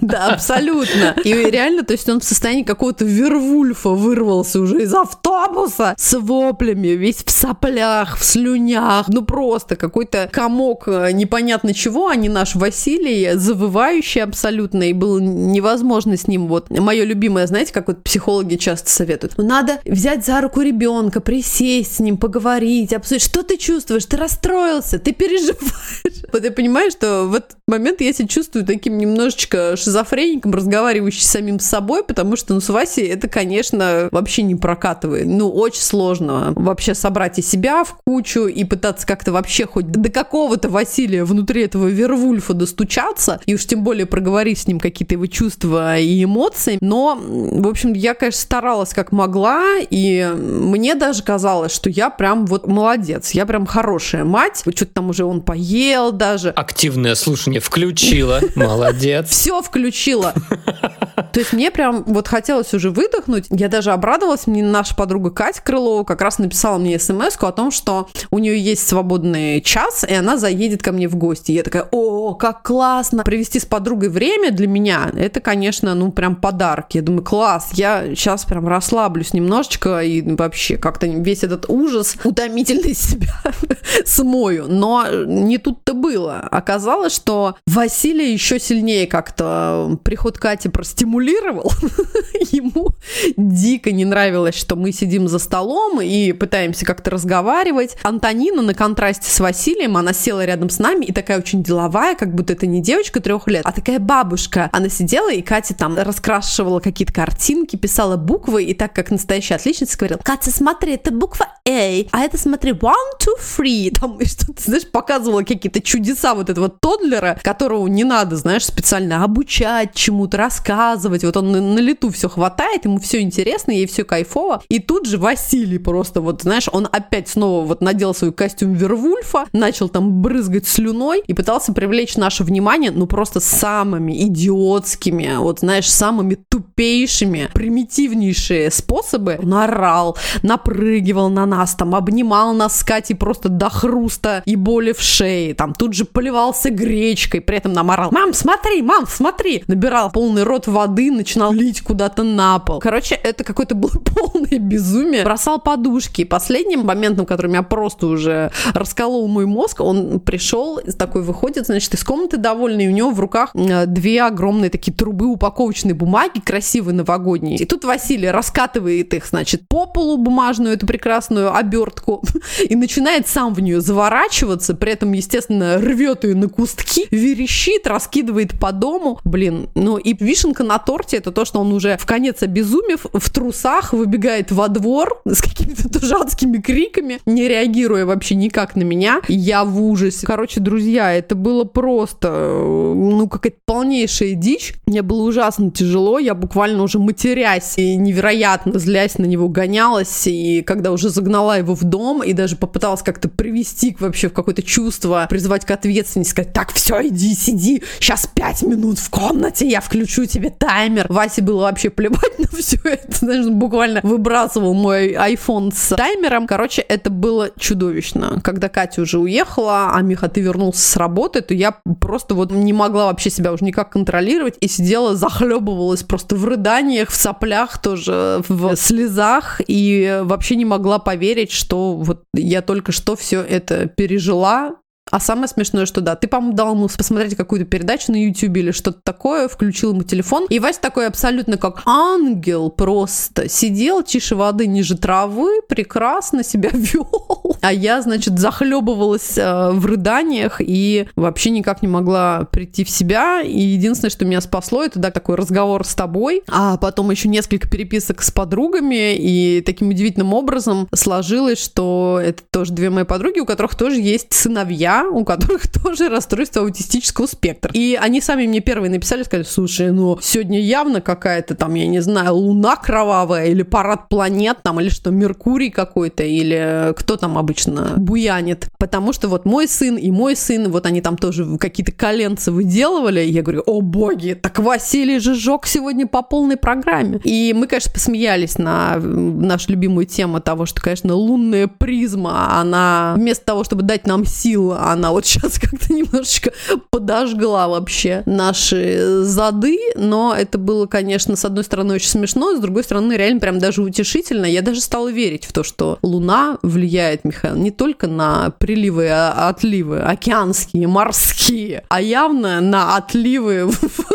Да, 0.06 0.28
абсолютно. 0.28 1.16
И 1.24 1.32
реально, 1.32 1.82
то 1.82 1.92
есть 1.92 2.08
он 2.08 2.20
в 2.20 2.24
состоянии 2.24 2.62
какого-то 2.62 3.04
Вервульфа 3.04 3.90
вырвался 3.90 4.60
уже 4.60 4.82
из 4.82 4.94
автобуса 4.94 5.94
с 5.98 6.18
воплями, 6.18 6.88
весь 6.88 7.24
в 7.24 7.30
соплях, 7.30 8.16
в 8.16 8.24
слюнях. 8.24 9.08
Ну 9.08 9.24
просто 9.24 9.76
какой-то 9.76 10.28
комок 10.32 10.84
э, 10.86 11.10
непонятно 11.12 11.74
чего, 11.74 12.08
а 12.08 12.16
не 12.16 12.28
наш 12.28 12.54
Василий, 12.54 13.32
завывающий 13.34 14.20
абсолютно, 14.22 14.84
и 14.84 14.92
было 14.92 15.18
невозможно 15.18 16.16
с 16.16 16.28
ним 16.28 16.46
вот. 16.46 16.70
Мое 16.70 17.04
любимое, 17.04 17.46
знаете, 17.46 17.72
как 17.72 17.88
вот 17.88 18.02
психологи 18.02 18.56
часто 18.56 18.90
советуют. 18.90 19.34
Ну, 19.36 19.44
надо 19.46 19.80
взять 19.84 20.24
за 20.24 20.40
руку 20.40 20.60
ребенка, 20.60 21.20
присесть 21.20 21.96
с 21.96 21.98
ним, 22.00 22.16
поговорить, 22.16 22.92
обсудить, 22.92 23.24
что 23.24 23.42
ты 23.42 23.56
чувствуешь, 23.56 24.04
ты 24.04 24.16
расстроился, 24.16 24.98
ты 24.98 25.12
переживаешь. 25.12 25.56
Вот 26.32 26.44
я 26.44 26.50
понимаю, 26.50 26.90
что 26.90 27.24
в 27.24 27.34
этот 27.34 27.56
момент 27.66 28.00
я 28.00 28.12
себя 28.12 28.28
чувствую 28.28 28.66
таким 28.66 28.98
немножечко 28.98 29.76
шизофреником, 29.76 29.95
разговаривающим 30.04 31.22
с 31.22 31.26
самим 31.26 31.60
собой, 31.60 32.04
потому 32.04 32.36
что, 32.36 32.54
ну, 32.54 32.60
с 32.60 32.68
Васей 32.68 33.06
это, 33.08 33.28
конечно, 33.28 34.08
вообще 34.12 34.42
не 34.42 34.54
прокатывает. 34.54 35.26
Ну, 35.26 35.50
очень 35.50 35.82
сложно 35.82 36.52
вообще 36.56 36.94
собрать 36.94 37.38
и 37.38 37.42
себя 37.42 37.84
в 37.84 37.96
кучу 38.04 38.46
и 38.46 38.64
пытаться 38.64 39.06
как-то 39.06 39.32
вообще 39.32 39.66
хоть 39.66 39.90
до 39.90 40.10
какого-то 40.10 40.68
Василия 40.68 41.24
внутри 41.24 41.62
этого 41.64 41.86
Вервульфа 41.88 42.54
достучаться, 42.54 43.40
и 43.46 43.54
уж 43.54 43.66
тем 43.66 43.84
более 43.84 44.06
проговорить 44.06 44.58
с 44.58 44.66
ним 44.66 44.80
какие-то 44.80 45.14
его 45.14 45.26
чувства 45.26 45.98
и 45.98 46.24
эмоции. 46.24 46.78
Но, 46.80 47.18
в 47.20 47.68
общем, 47.68 47.92
я, 47.92 48.14
конечно, 48.14 48.40
старалась 48.40 48.92
как 48.92 49.12
могла, 49.12 49.76
и 49.78 50.30
мне 50.36 50.94
даже 50.94 51.22
казалось, 51.22 51.72
что 51.72 51.88
я 51.88 52.10
прям 52.10 52.46
вот 52.46 52.66
молодец, 52.66 53.30
я 53.32 53.46
прям 53.46 53.66
хорошая 53.66 54.24
мать. 54.24 54.62
Что-то 54.66 54.92
там 54.92 55.10
уже 55.10 55.24
он 55.24 55.40
поел 55.42 56.12
даже. 56.12 56.50
Активное 56.50 57.14
слушание 57.14 57.60
включила, 57.60 58.40
молодец. 58.54 59.28
Все 59.30 59.62
включила 59.62 59.85
включила. 59.86 60.34
То 61.32 61.40
есть 61.40 61.52
мне 61.52 61.70
прям 61.70 62.04
вот 62.04 62.28
хотелось 62.28 62.72
уже 62.74 62.90
выдохнуть. 62.90 63.46
Я 63.50 63.68
даже 63.68 63.92
обрадовалась. 63.92 64.46
Мне 64.46 64.62
наша 64.62 64.94
подруга 64.94 65.30
Катя 65.30 65.60
Крылова 65.62 66.04
как 66.04 66.22
раз 66.22 66.38
написала 66.38 66.78
мне 66.78 66.98
смс 66.98 67.36
о 67.40 67.52
том, 67.52 67.70
что 67.70 68.08
у 68.30 68.38
нее 68.38 68.58
есть 68.58 68.86
свободный 68.88 69.60
час, 69.60 70.04
и 70.08 70.14
она 70.14 70.36
заедет 70.38 70.82
ко 70.82 70.92
мне 70.92 71.08
в 71.08 71.16
гости. 71.16 71.52
Я 71.52 71.62
такая, 71.62 71.88
о, 71.90 72.34
как 72.34 72.62
классно! 72.62 73.22
Провести 73.24 73.60
с 73.60 73.66
подругой 73.66 74.08
время 74.08 74.50
для 74.50 74.66
меня, 74.66 75.10
это, 75.14 75.40
конечно, 75.40 75.94
ну 75.94 76.10
прям 76.12 76.36
подарок. 76.36 76.86
Я 76.92 77.02
думаю, 77.02 77.22
класс, 77.22 77.70
я 77.72 78.14
сейчас 78.14 78.44
прям 78.44 78.66
расслаблюсь 78.68 79.34
немножечко 79.34 80.00
и 80.00 80.22
вообще 80.22 80.76
как-то 80.76 81.06
весь 81.06 81.44
этот 81.44 81.68
ужас 81.68 82.16
утомительный 82.24 82.94
себя 82.94 83.34
смою. 84.06 84.66
Но 84.68 85.06
не 85.26 85.58
тут-то 85.58 85.94
было. 85.94 86.40
Оказалось, 86.50 87.14
что 87.14 87.56
Василий 87.66 88.32
еще 88.32 88.58
сильнее 88.58 89.06
как-то 89.06 89.98
приход 90.02 90.38
Кати 90.38 90.68
простимулировал 90.68 90.85
манипулировал. 91.16 91.72
Ему 92.50 92.90
дико 93.36 93.92
не 93.92 94.04
нравилось, 94.04 94.54
что 94.54 94.76
мы 94.76 94.92
сидим 94.92 95.28
за 95.28 95.38
столом 95.38 96.00
и 96.00 96.32
пытаемся 96.32 96.84
как-то 96.84 97.10
разговаривать. 97.10 97.96
Антонина 98.02 98.62
на 98.62 98.74
контрасте 98.74 99.30
с 99.30 99.40
Василием, 99.40 99.96
она 99.96 100.12
села 100.12 100.44
рядом 100.44 100.70
с 100.70 100.78
нами 100.78 101.04
и 101.06 101.12
такая 101.12 101.38
очень 101.38 101.62
деловая, 101.62 102.14
как 102.14 102.34
будто 102.34 102.52
это 102.52 102.66
не 102.66 102.80
девочка 102.80 103.20
трех 103.20 103.46
лет, 103.48 103.62
а 103.64 103.72
такая 103.72 103.98
бабушка. 103.98 104.68
Она 104.72 104.88
сидела, 104.88 105.32
и 105.32 105.42
Катя 105.42 105.74
там 105.74 105.96
раскрашивала 105.96 106.80
какие-то 106.80 107.12
картинки, 107.12 107.76
писала 107.76 108.16
буквы, 108.16 108.64
и 108.64 108.74
так 108.74 108.92
как 108.92 109.10
настоящая 109.10 109.56
отличница 109.56 109.96
говорила, 109.96 110.20
Катя, 110.22 110.50
смотри, 110.50 110.94
это 110.94 111.12
буква 111.12 111.46
A, 111.68 112.04
а 112.12 112.20
это, 112.20 112.38
смотри, 112.38 112.72
one, 112.72 112.92
two, 113.20 113.34
three. 113.40 113.90
Там 113.90 114.18
что-то, 114.24 114.62
знаешь, 114.62 114.88
показывала 114.88 115.40
какие-то 115.40 115.80
чудеса 115.80 116.34
вот 116.34 116.50
этого 116.50 116.68
тодлера, 116.68 117.38
которого 117.42 117.86
не 117.86 118.04
надо, 118.04 118.36
знаешь, 118.36 118.64
специально 118.64 119.24
обучать 119.24 119.94
чему-то, 119.94 120.36
рассказывать, 120.36 120.75
рассказывать. 120.76 121.24
Вот 121.24 121.36
он 121.36 121.52
на, 121.52 121.78
лету 121.80 122.10
все 122.10 122.28
хватает, 122.28 122.84
ему 122.84 122.98
все 122.98 123.20
интересно, 123.20 123.72
ей 123.72 123.86
все 123.86 124.04
кайфово. 124.04 124.62
И 124.68 124.78
тут 124.78 125.06
же 125.06 125.18
Василий 125.18 125.78
просто, 125.78 126.20
вот 126.20 126.42
знаешь, 126.42 126.68
он 126.72 126.88
опять 126.90 127.28
снова 127.28 127.64
вот 127.64 127.80
надел 127.80 128.14
свой 128.14 128.32
костюм 128.32 128.74
Вервульфа, 128.74 129.46
начал 129.52 129.88
там 129.88 130.22
брызгать 130.22 130.66
слюной 130.66 131.22
и 131.26 131.34
пытался 131.34 131.72
привлечь 131.72 132.16
наше 132.16 132.44
внимание, 132.44 132.90
ну 132.90 133.06
просто 133.06 133.40
самыми 133.40 134.12
идиотскими, 134.26 135.36
вот 135.38 135.60
знаешь, 135.60 135.90
самыми 135.90 136.34
тупейшими, 136.34 137.48
примитивнейшие 137.52 138.70
способы. 138.70 139.38
Он 139.42 139.54
орал, 139.54 140.16
напрыгивал 140.42 141.30
на 141.30 141.46
нас, 141.46 141.74
там 141.74 141.94
обнимал 141.94 142.54
нас 142.54 142.78
с 142.80 142.84
Катей 142.84 143.16
просто 143.16 143.48
до 143.48 143.70
хруста 143.70 144.42
и 144.44 144.56
боли 144.56 144.92
в 144.92 145.00
шее, 145.00 145.54
там 145.54 145.74
тут 145.74 145.94
же 145.94 146.04
поливался 146.04 146.70
гречкой, 146.70 147.40
при 147.40 147.56
этом 147.56 147.72
нам 147.72 147.90
орал, 147.90 148.10
мам, 148.12 148.32
смотри, 148.34 148.82
мам, 148.82 149.06
смотри, 149.08 149.64
набирал 149.66 150.10
полный 150.10 150.42
рот 150.42 150.65
воды, 150.66 151.10
начинал 151.10 151.52
лить 151.52 151.80
куда-то 151.80 152.22
на 152.22 152.58
пол. 152.58 152.80
Короче, 152.80 153.14
это 153.14 153.44
какое-то 153.44 153.74
было 153.74 153.90
полное 154.14 154.58
безумие. 154.58 155.24
Бросал 155.24 155.60
подушки. 155.60 156.24
Последним 156.24 156.80
моментом, 156.80 157.26
который 157.26 157.48
меня 157.48 157.62
просто 157.62 158.06
уже 158.06 158.50
расколол 158.74 159.28
мой 159.28 159.46
мозг, 159.46 159.80
он 159.80 160.20
пришел, 160.20 160.80
такой 160.98 161.22
выходит, 161.22 161.66
значит, 161.66 161.94
из 161.94 162.04
комнаты 162.04 162.36
довольный, 162.36 162.86
и 162.86 162.88
у 162.88 162.92
него 162.92 163.10
в 163.10 163.20
руках 163.20 163.50
две 163.54 164.22
огромные 164.22 164.70
такие 164.70 164.92
трубы 164.92 165.26
упаковочной 165.26 165.92
бумаги, 165.92 166.40
красивые 166.40 166.94
новогодние. 166.94 167.58
И 167.58 167.64
тут 167.64 167.84
Василий 167.84 168.30
раскатывает 168.30 169.14
их, 169.14 169.26
значит, 169.26 169.68
по 169.68 169.86
полу 169.86 170.16
бумажную, 170.16 170.74
эту 170.74 170.86
прекрасную 170.86 171.54
обертку, 171.54 172.22
и 172.68 172.74
начинает 172.76 173.28
сам 173.28 173.54
в 173.54 173.60
нее 173.60 173.80
заворачиваться, 173.80 174.74
при 174.74 174.92
этом, 174.92 175.12
естественно, 175.12 175.78
рвет 175.78 176.24
ее 176.24 176.34
на 176.34 176.48
кустки, 176.48 177.06
верещит, 177.10 177.86
раскидывает 177.86 178.58
по 178.58 178.72
дому. 178.72 179.20
Блин, 179.24 179.68
ну 179.74 179.96
и 179.96 180.14
вишенка 180.18 180.55
на 180.64 180.78
торте 180.78 181.18
это 181.18 181.32
то, 181.32 181.44
что 181.44 181.60
он 181.60 181.72
уже 181.72 181.96
в 181.96 182.06
конец 182.06 182.42
обезумев, 182.42 183.06
в 183.12 183.30
трусах 183.30 183.92
выбегает 183.92 184.52
во 184.52 184.68
двор 184.68 185.20
с 185.24 185.42
какими-то 185.42 185.88
тоже 186.00 186.14
адскими 186.14 186.58
криками, 186.58 187.20
не 187.26 187.48
реагируя 187.48 188.06
вообще 188.06 188.34
никак 188.34 188.76
на 188.76 188.82
меня. 188.82 189.20
Я 189.28 189.64
в 189.64 189.82
ужасе. 189.82 190.26
Короче, 190.26 190.60
друзья, 190.60 191.12
это 191.12 191.34
было 191.34 191.64
просто, 191.64 192.30
ну, 192.30 193.28
какая-то 193.28 193.58
полнейшая 193.64 194.34
дичь. 194.34 194.74
Мне 194.86 195.02
было 195.02 195.22
ужасно 195.22 195.70
тяжело. 195.70 196.18
Я 196.18 196.34
буквально 196.34 196.82
уже 196.82 196.98
матерясь 196.98 197.74
и 197.76 197.96
невероятно 197.96 198.78
злясь 198.78 199.18
на 199.18 199.24
него 199.24 199.48
гонялась, 199.48 200.26
и 200.26 200.62
когда 200.62 200.92
уже 200.92 201.08
загнала 201.08 201.58
его 201.58 201.74
в 201.74 201.84
дом, 201.84 202.22
и 202.22 202.32
даже 202.32 202.56
попыталась 202.56 203.02
как-то 203.02 203.28
привести 203.28 203.96
вообще 203.98 204.28
в 204.28 204.32
какое-то 204.32 204.62
чувство, 204.62 205.26
призвать 205.28 205.64
к 205.64 205.70
ответственности, 205.70 206.30
сказать, 206.30 206.52
так, 206.52 206.72
все, 206.72 207.06
иди, 207.06 207.34
сиди, 207.34 207.82
сейчас 208.00 208.28
пять 208.32 208.62
минут 208.62 208.98
в 208.98 209.10
комнате, 209.10 209.68
я 209.68 209.80
включу 209.80 210.26
тебе 210.46 210.56
таймер. 210.58 211.06
Васе 211.08 211.42
было 211.42 211.62
вообще 211.62 211.90
плевать 211.90 212.38
на 212.38 212.46
все 212.48 212.78
это, 212.84 213.16
знаешь, 213.16 213.46
буквально 213.46 214.00
выбрасывал 214.02 214.74
мой 214.74 215.14
iPhone 215.14 215.72
с 215.74 215.94
таймером. 215.94 216.46
Короче, 216.46 216.82
это 216.82 217.10
было 217.10 217.50
чудовищно. 217.58 218.40
Когда 218.42 218.68
Катя 218.68 219.02
уже 219.02 219.18
уехала, 219.18 219.90
а 219.92 220.02
Миха, 220.02 220.28
ты 220.28 220.40
вернулся 220.40 220.80
с 220.80 220.96
работы, 220.96 221.40
то 221.40 221.54
я 221.54 221.76
просто 222.00 222.34
вот 222.34 222.52
не 222.52 222.72
могла 222.72 223.06
вообще 223.06 223.30
себя 223.30 223.52
уже 223.52 223.64
никак 223.64 223.90
контролировать 223.90 224.56
и 224.60 224.68
сидела, 224.68 225.16
захлебывалась 225.16 226.02
просто 226.02 226.36
в 226.36 226.44
рыданиях, 226.44 227.10
в 227.10 227.16
соплях 227.16 227.80
тоже, 227.80 228.42
в 228.48 228.76
слезах 228.76 229.60
и 229.66 230.20
вообще 230.22 230.56
не 230.56 230.64
могла 230.64 230.98
поверить, 230.98 231.50
что 231.50 231.94
вот 231.94 232.24
я 232.34 232.62
только 232.62 232.92
что 232.92 233.16
все 233.16 233.40
это 233.40 233.86
пережила, 233.86 234.76
а 235.16 235.20
самое 235.20 235.48
смешное, 235.48 235.86
что 235.86 236.02
да, 236.02 236.14
ты, 236.14 236.28
по-моему, 236.28 236.54
дал 236.54 236.74
ему 236.74 236.88
посмотреть 236.88 237.36
какую-то 237.36 237.64
передачу 237.64 238.12
на 238.12 238.22
YouTube 238.22 238.54
или 238.58 238.70
что-то 238.70 238.98
такое, 239.02 239.48
включил 239.48 239.92
ему 239.92 240.02
телефон, 240.02 240.46
и 240.50 240.58
Вася 240.58 240.78
такой 240.82 241.06
абсолютно 241.06 241.56
как 241.56 241.80
ангел 241.86 242.68
просто 242.68 243.48
сидел 243.48 244.02
тише 244.02 244.36
воды 244.36 244.66
ниже 244.66 244.94
травы, 244.98 245.62
прекрасно 245.66 246.44
себя 246.44 246.68
вел. 246.74 247.56
А 247.62 247.72
я, 247.72 248.02
значит, 248.02 248.38
захлебывалась 248.38 249.38
э, 249.38 249.70
в 249.70 249.86
рыданиях 249.86 250.56
и 250.60 251.08
вообще 251.16 251.48
никак 251.48 251.80
не 251.80 251.88
могла 251.88 252.44
прийти 252.44 252.84
в 252.84 252.90
себя. 252.90 253.40
И 253.40 253.58
единственное, 253.58 254.10
что 254.10 254.26
меня 254.26 254.42
спасло, 254.42 254.84
это 254.84 254.98
да, 254.98 255.10
такой 255.10 255.36
разговор 255.36 255.86
с 255.86 255.94
тобой, 255.94 256.42
а 256.48 256.76
потом 256.76 257.10
еще 257.10 257.28
несколько 257.28 257.70
переписок 257.70 258.22
с 258.22 258.30
подругами, 258.30 259.16
и 259.16 259.62
таким 259.64 259.88
удивительным 259.88 260.34
образом 260.34 260.88
сложилось, 260.94 261.62
что 261.62 262.20
это 262.22 262.42
тоже 262.50 262.74
две 262.74 262.90
мои 262.90 263.04
подруги, 263.04 263.40
у 263.40 263.46
которых 263.46 263.76
тоже 263.76 263.98
есть 264.00 264.34
сыновья, 264.34 265.05
у 265.10 265.24
которых 265.24 265.70
тоже 265.82 266.08
расстройство 266.08 266.62
аутистического 266.62 267.26
спектра. 267.26 267.70
И 267.74 267.98
они 268.00 268.20
сами 268.20 268.46
мне 268.46 268.60
первые 268.60 268.90
написали, 268.90 269.22
сказали, 269.22 269.44
слушай, 269.44 269.90
ну 269.90 270.18
сегодня 270.20 270.60
явно 270.60 271.00
какая-то 271.00 271.54
там, 271.54 271.74
я 271.74 271.86
не 271.86 272.00
знаю, 272.00 272.34
луна 272.34 272.76
кровавая 272.76 273.46
или 273.46 273.62
парад 273.62 274.08
планет 274.08 274.58
там, 274.62 274.80
или 274.80 274.88
что, 274.88 275.10
Меркурий 275.10 275.70
какой-то, 275.70 276.22
или 276.22 276.94
кто 276.96 277.16
там 277.16 277.38
обычно 277.38 277.94
буянит. 277.96 278.68
Потому 278.78 279.12
что 279.12 279.28
вот 279.28 279.44
мой 279.44 279.68
сын 279.68 279.96
и 279.96 280.10
мой 280.10 280.36
сын, 280.36 280.70
вот 280.70 280.86
они 280.86 281.00
там 281.00 281.16
тоже 281.16 281.58
какие-то 281.58 281.92
коленцы 281.92 282.50
выделывали. 282.50 283.20
Я 283.20 283.42
говорю, 283.42 283.62
о 283.66 283.80
боги, 283.80 284.38
так 284.40 284.58
Василий 284.58 285.18
же 285.18 285.34
жег 285.34 285.66
сегодня 285.66 286.06
по 286.06 286.22
полной 286.22 286.56
программе. 286.56 287.20
И 287.24 287.54
мы, 287.56 287.66
конечно, 287.66 287.92
посмеялись 287.92 288.58
на 288.58 288.96
нашу 288.96 289.72
любимую 289.72 290.06
тему 290.06 290.40
того, 290.40 290.66
что, 290.66 290.80
конечно, 290.80 291.14
лунная 291.14 291.66
призма, 291.66 292.58
она 292.60 293.14
вместо 293.16 293.44
того, 293.44 293.64
чтобы 293.64 293.82
дать 293.82 294.06
нам 294.06 294.24
сил, 294.24 294.72
она 294.92 295.12
вот 295.12 295.26
сейчас 295.26 295.58
как-то 295.58 295.92
немножечко 295.92 296.52
подожгла 296.90 297.68
вообще 297.68 298.22
наши 298.26 299.22
зады, 299.22 299.78
но 299.96 300.34
это 300.36 300.58
было, 300.58 300.86
конечно, 300.86 301.36
с 301.36 301.44
одной 301.44 301.64
стороны 301.64 301.94
очень 301.94 302.08
смешно, 302.08 302.56
с 302.56 302.60
другой 302.60 302.84
стороны 302.84 303.14
реально 303.14 303.40
прям 303.40 303.58
даже 303.58 303.82
утешительно. 303.82 304.46
Я 304.46 304.62
даже 304.62 304.80
стала 304.80 305.10
верить 305.10 305.44
в 305.44 305.52
то, 305.52 305.62
что 305.62 305.98
Луна 306.02 306.58
влияет, 306.62 307.24
Михаил, 307.24 307.56
не 307.56 307.70
только 307.70 308.06
на 308.06 308.50
приливы 308.50 309.06
и 309.06 309.08
отливы, 309.08 310.00
океанские, 310.00 310.88
морские, 310.88 311.84
а 311.88 312.00
явно 312.00 312.60
на 312.60 312.96
отливы 312.96 313.66
в 313.70 314.06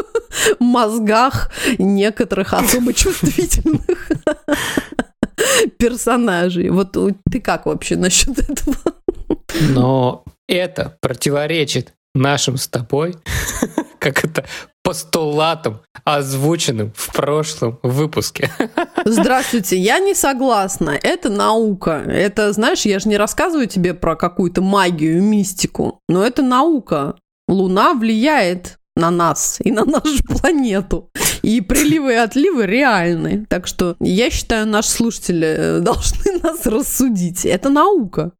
мозгах 0.59 1.51
некоторых 1.77 2.53
особо 2.53 2.93
чувствительных 2.93 4.11
персонажей. 5.77 6.69
Вот 6.69 6.97
ты 7.31 7.41
как 7.41 7.65
вообще 7.65 7.95
насчет 7.95 8.37
этого? 8.37 8.77
Но 9.73 10.23
это 10.51 10.97
противоречит 11.01 11.93
нашим 12.13 12.57
с 12.57 12.67
тобой, 12.67 13.15
как 13.99 14.25
это 14.25 14.45
постулатам, 14.83 15.81
озвученным 16.03 16.91
в 16.95 17.13
прошлом 17.13 17.79
выпуске. 17.83 18.51
Здравствуйте, 19.05 19.77
я 19.77 19.99
не 19.99 20.13
согласна. 20.13 20.97
Это 21.01 21.29
наука. 21.29 22.03
Это, 22.07 22.51
знаешь, 22.51 22.81
я 22.81 22.99
же 22.99 23.07
не 23.07 23.17
рассказываю 23.17 23.67
тебе 23.67 23.93
про 23.93 24.15
какую-то 24.15 24.61
магию, 24.61 25.21
мистику, 25.21 25.99
но 26.09 26.25
это 26.25 26.41
наука. 26.41 27.15
Луна 27.47 27.93
влияет 27.93 28.77
на 28.95 29.11
нас 29.11 29.57
и 29.63 29.71
на 29.71 29.85
нашу 29.85 30.23
планету. 30.27 31.09
И 31.41 31.61
приливы 31.61 32.13
и 32.13 32.17
отливы 32.17 32.65
реальны. 32.65 33.45
Так 33.49 33.67
что 33.67 33.95
я 33.99 34.29
считаю, 34.29 34.67
наши 34.67 34.89
слушатели 34.89 35.79
должны 35.81 36.39
нас 36.43 36.65
рассудить. 36.65 37.45
Это 37.45 37.69
наука. 37.69 38.31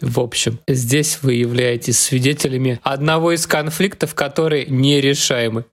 В 0.00 0.20
общем, 0.20 0.60
здесь 0.66 1.18
вы 1.22 1.34
являетесь 1.34 1.98
свидетелями 1.98 2.80
одного 2.82 3.32
из 3.32 3.46
конфликтов, 3.46 4.14
которые 4.14 4.66
нерешаемы. 4.66 5.66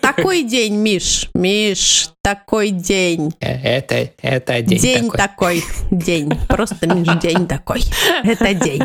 Такой 0.00 0.44
день, 0.44 0.74
Миш. 0.76 1.28
Миш, 1.34 2.10
такой 2.22 2.70
день. 2.70 3.32
Э, 3.40 3.60
это, 3.60 4.10
это 4.22 4.62
день, 4.62 4.78
день 4.78 5.10
такой. 5.10 5.60
такой. 5.60 5.64
День. 5.90 6.32
Просто, 6.48 6.86
Миш, 6.86 7.08
день 7.20 7.46
такой. 7.46 7.82
Это 8.22 8.54
день. 8.54 8.82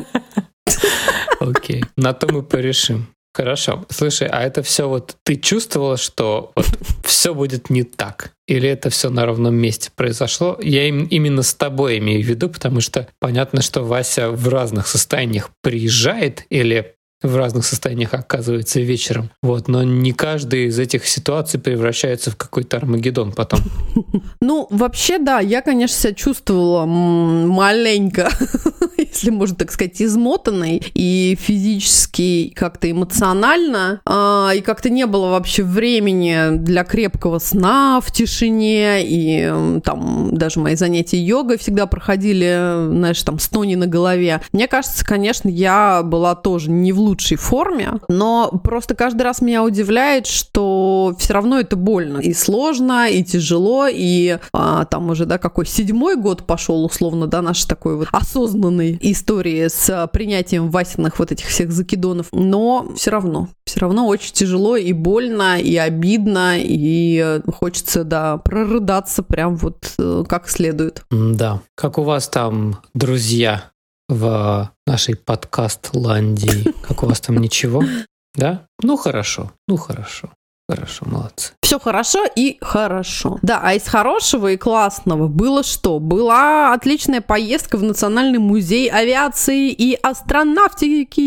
Окей. 1.39 1.84
На 1.96 2.13
то 2.13 2.32
мы 2.32 2.44
порешим. 2.44 3.08
Хорошо. 3.36 3.86
Слушай, 3.89 4.30
а 4.30 4.44
это 4.44 4.63
все 4.63 4.88
вот 4.88 5.18
ты 5.24 5.36
чувствовала, 5.36 5.98
что 5.98 6.54
вот 6.56 6.68
все 7.04 7.34
будет 7.34 7.70
не 7.70 7.84
так? 7.84 8.32
Или 8.48 8.70
это 8.70 8.89
все 8.89 9.10
на 9.10 9.25
ровном 9.25 9.56
месте 9.56 9.92
произошло? 9.94 10.58
Я 10.62 10.88
им, 10.88 11.04
именно 11.04 11.44
с 11.44 11.54
тобой 11.54 11.98
имею 11.98 12.24
в 12.24 12.26
виду, 12.26 12.48
потому 12.48 12.80
что 12.80 13.10
понятно, 13.19 13.62
что 13.62 13.84
Вася 13.84 14.30
в 14.30 14.48
разных 14.48 14.88
состояниях 14.88 15.50
приезжает 15.62 16.45
или 16.50 16.94
в 17.21 17.36
разных 17.36 17.65
состояниях 17.65 18.13
оказывается 18.13 18.80
вечером. 18.82 19.30
Вот, 19.41 19.67
но 19.67 19.84
не 19.84 20.12
каждая 20.12 20.62
из 20.62 20.78
этих 20.80 21.06
ситуаций 21.08 21.60
превращается 21.60 22.32
в 22.32 22.36
какой-то 22.36 22.78
Армагеддон 22.78 23.32
потом. 23.32 23.60
Ну, 24.41 24.67
вообще, 24.69 25.17
да, 25.17 25.39
я, 25.39 25.62
конечно, 25.62 25.97
себя 25.97 26.13
чувствовала 26.13 26.86
маленько, 26.86 28.30
если 28.97 29.32
можно 29.32 29.56
так 29.56 29.71
сказать, 29.71 30.01
измотанной 30.01 30.82
и 30.93 31.38
физически, 31.39 32.54
как-то 32.56 32.89
эмоционально, 32.89 34.01
а, 34.06 34.51
и 34.56 34.62
как-то 34.62 34.89
не 34.89 35.06
было 35.06 35.30
вообще 35.30 35.63
времени 35.63 36.58
для 36.58 36.84
крепкого 36.84 37.39
сна 37.39 37.99
в 38.01 38.12
тишине, 38.12 39.04
и 39.04 39.80
там 39.84 40.36
даже 40.36 40.60
мои 40.60 40.75
занятия 40.75 41.21
йогой 41.21 41.58
всегда 41.58 41.88
проходили, 41.88 42.89
знаешь, 42.89 43.21
там 43.23 43.39
с 43.39 43.47
тони 43.47 43.75
на 43.75 43.88
голове. 43.88 44.41
Мне 44.51 44.67
кажется, 44.67 45.04
конечно, 45.04 45.49
я 45.49 46.04
была 46.04 46.36
тоже 46.36 46.69
не 46.69 46.91
в 46.91 46.99
лучшей 47.06 47.38
форме, 47.38 48.00
но 48.08 48.50
просто 48.63 48.96
каждый 48.96 49.22
раз 49.22 49.41
меня 49.41 49.63
удивляет, 49.63 50.28
что 50.28 51.15
все 51.20 51.34
равно 51.34 51.60
это 51.60 51.76
больно 51.76 52.18
и 52.18 52.34
сложно, 52.34 53.10
и 53.10 53.24
тяжело, 53.24 53.88
и 53.89 54.39
а, 54.54 54.86
там 54.86 55.10
уже, 55.10 55.26
да, 55.26 55.38
какой 55.38 55.65
седьмой 55.65 56.15
год 56.15 56.46
пошел, 56.46 56.84
условно, 56.86 57.28
да, 57.28 57.41
наш 57.41 57.63
такой 57.65 57.96
вот 57.98 58.08
осознанной 58.12 58.98
истории 59.02 59.68
с 59.68 60.10
принятием 60.12 60.70
Васиных 60.70 61.20
вот 61.20 61.32
этих 61.32 61.48
всех 61.48 61.72
закидонов, 61.72 62.28
но 62.32 62.91
все 62.96 63.12
равно, 63.12 63.50
все 63.65 63.80
равно 63.80 64.08
очень 64.08 64.34
тяжело 64.34 64.76
и 64.76 64.94
больно, 64.94 65.60
и 65.60 65.76
обидно, 65.78 66.56
и 66.58 67.41
хочется, 67.54 68.04
да, 68.04 68.38
прорыдаться 68.38 69.24
прям 69.24 69.56
вот 69.56 69.94
э, 69.98 70.24
как 70.28 70.50
следует. 70.50 71.04
Да. 71.12 71.62
Как 71.76 71.98
у 71.98 72.04
вас 72.04 72.28
там 72.28 72.80
друзья? 72.94 73.72
В 74.10 74.72
нашей 74.86 75.15
подкаст-ландии. 75.15 76.74
Как 76.82 77.04
у 77.04 77.08
вас 77.08 77.22
там 77.22 77.38
ничего? 77.38 77.84
Да? 78.36 78.68
Ну 78.82 78.98
хорошо, 78.98 79.52
ну 79.68 79.78
хорошо. 79.78 80.32
Хорошо, 80.67 81.06
молодцы. 81.06 81.51
Все 81.62 81.80
хорошо 81.80 82.25
и 82.36 82.58
хорошо. 82.60 83.38
Да, 83.43 83.60
а 83.63 83.75
из 83.75 83.84
хорошего 83.84 84.54
и 84.54 84.58
классного 84.58 85.28
было 85.28 85.63
что? 85.63 85.99
Была 85.99 86.73
отличная 86.73 87.21
поездка 87.21 87.78
в 87.78 87.84
Национальный 87.84 88.39
музей 88.39 88.89
авиации 88.89 89.69
и 89.69 89.93
астронавтики. 90.01 91.21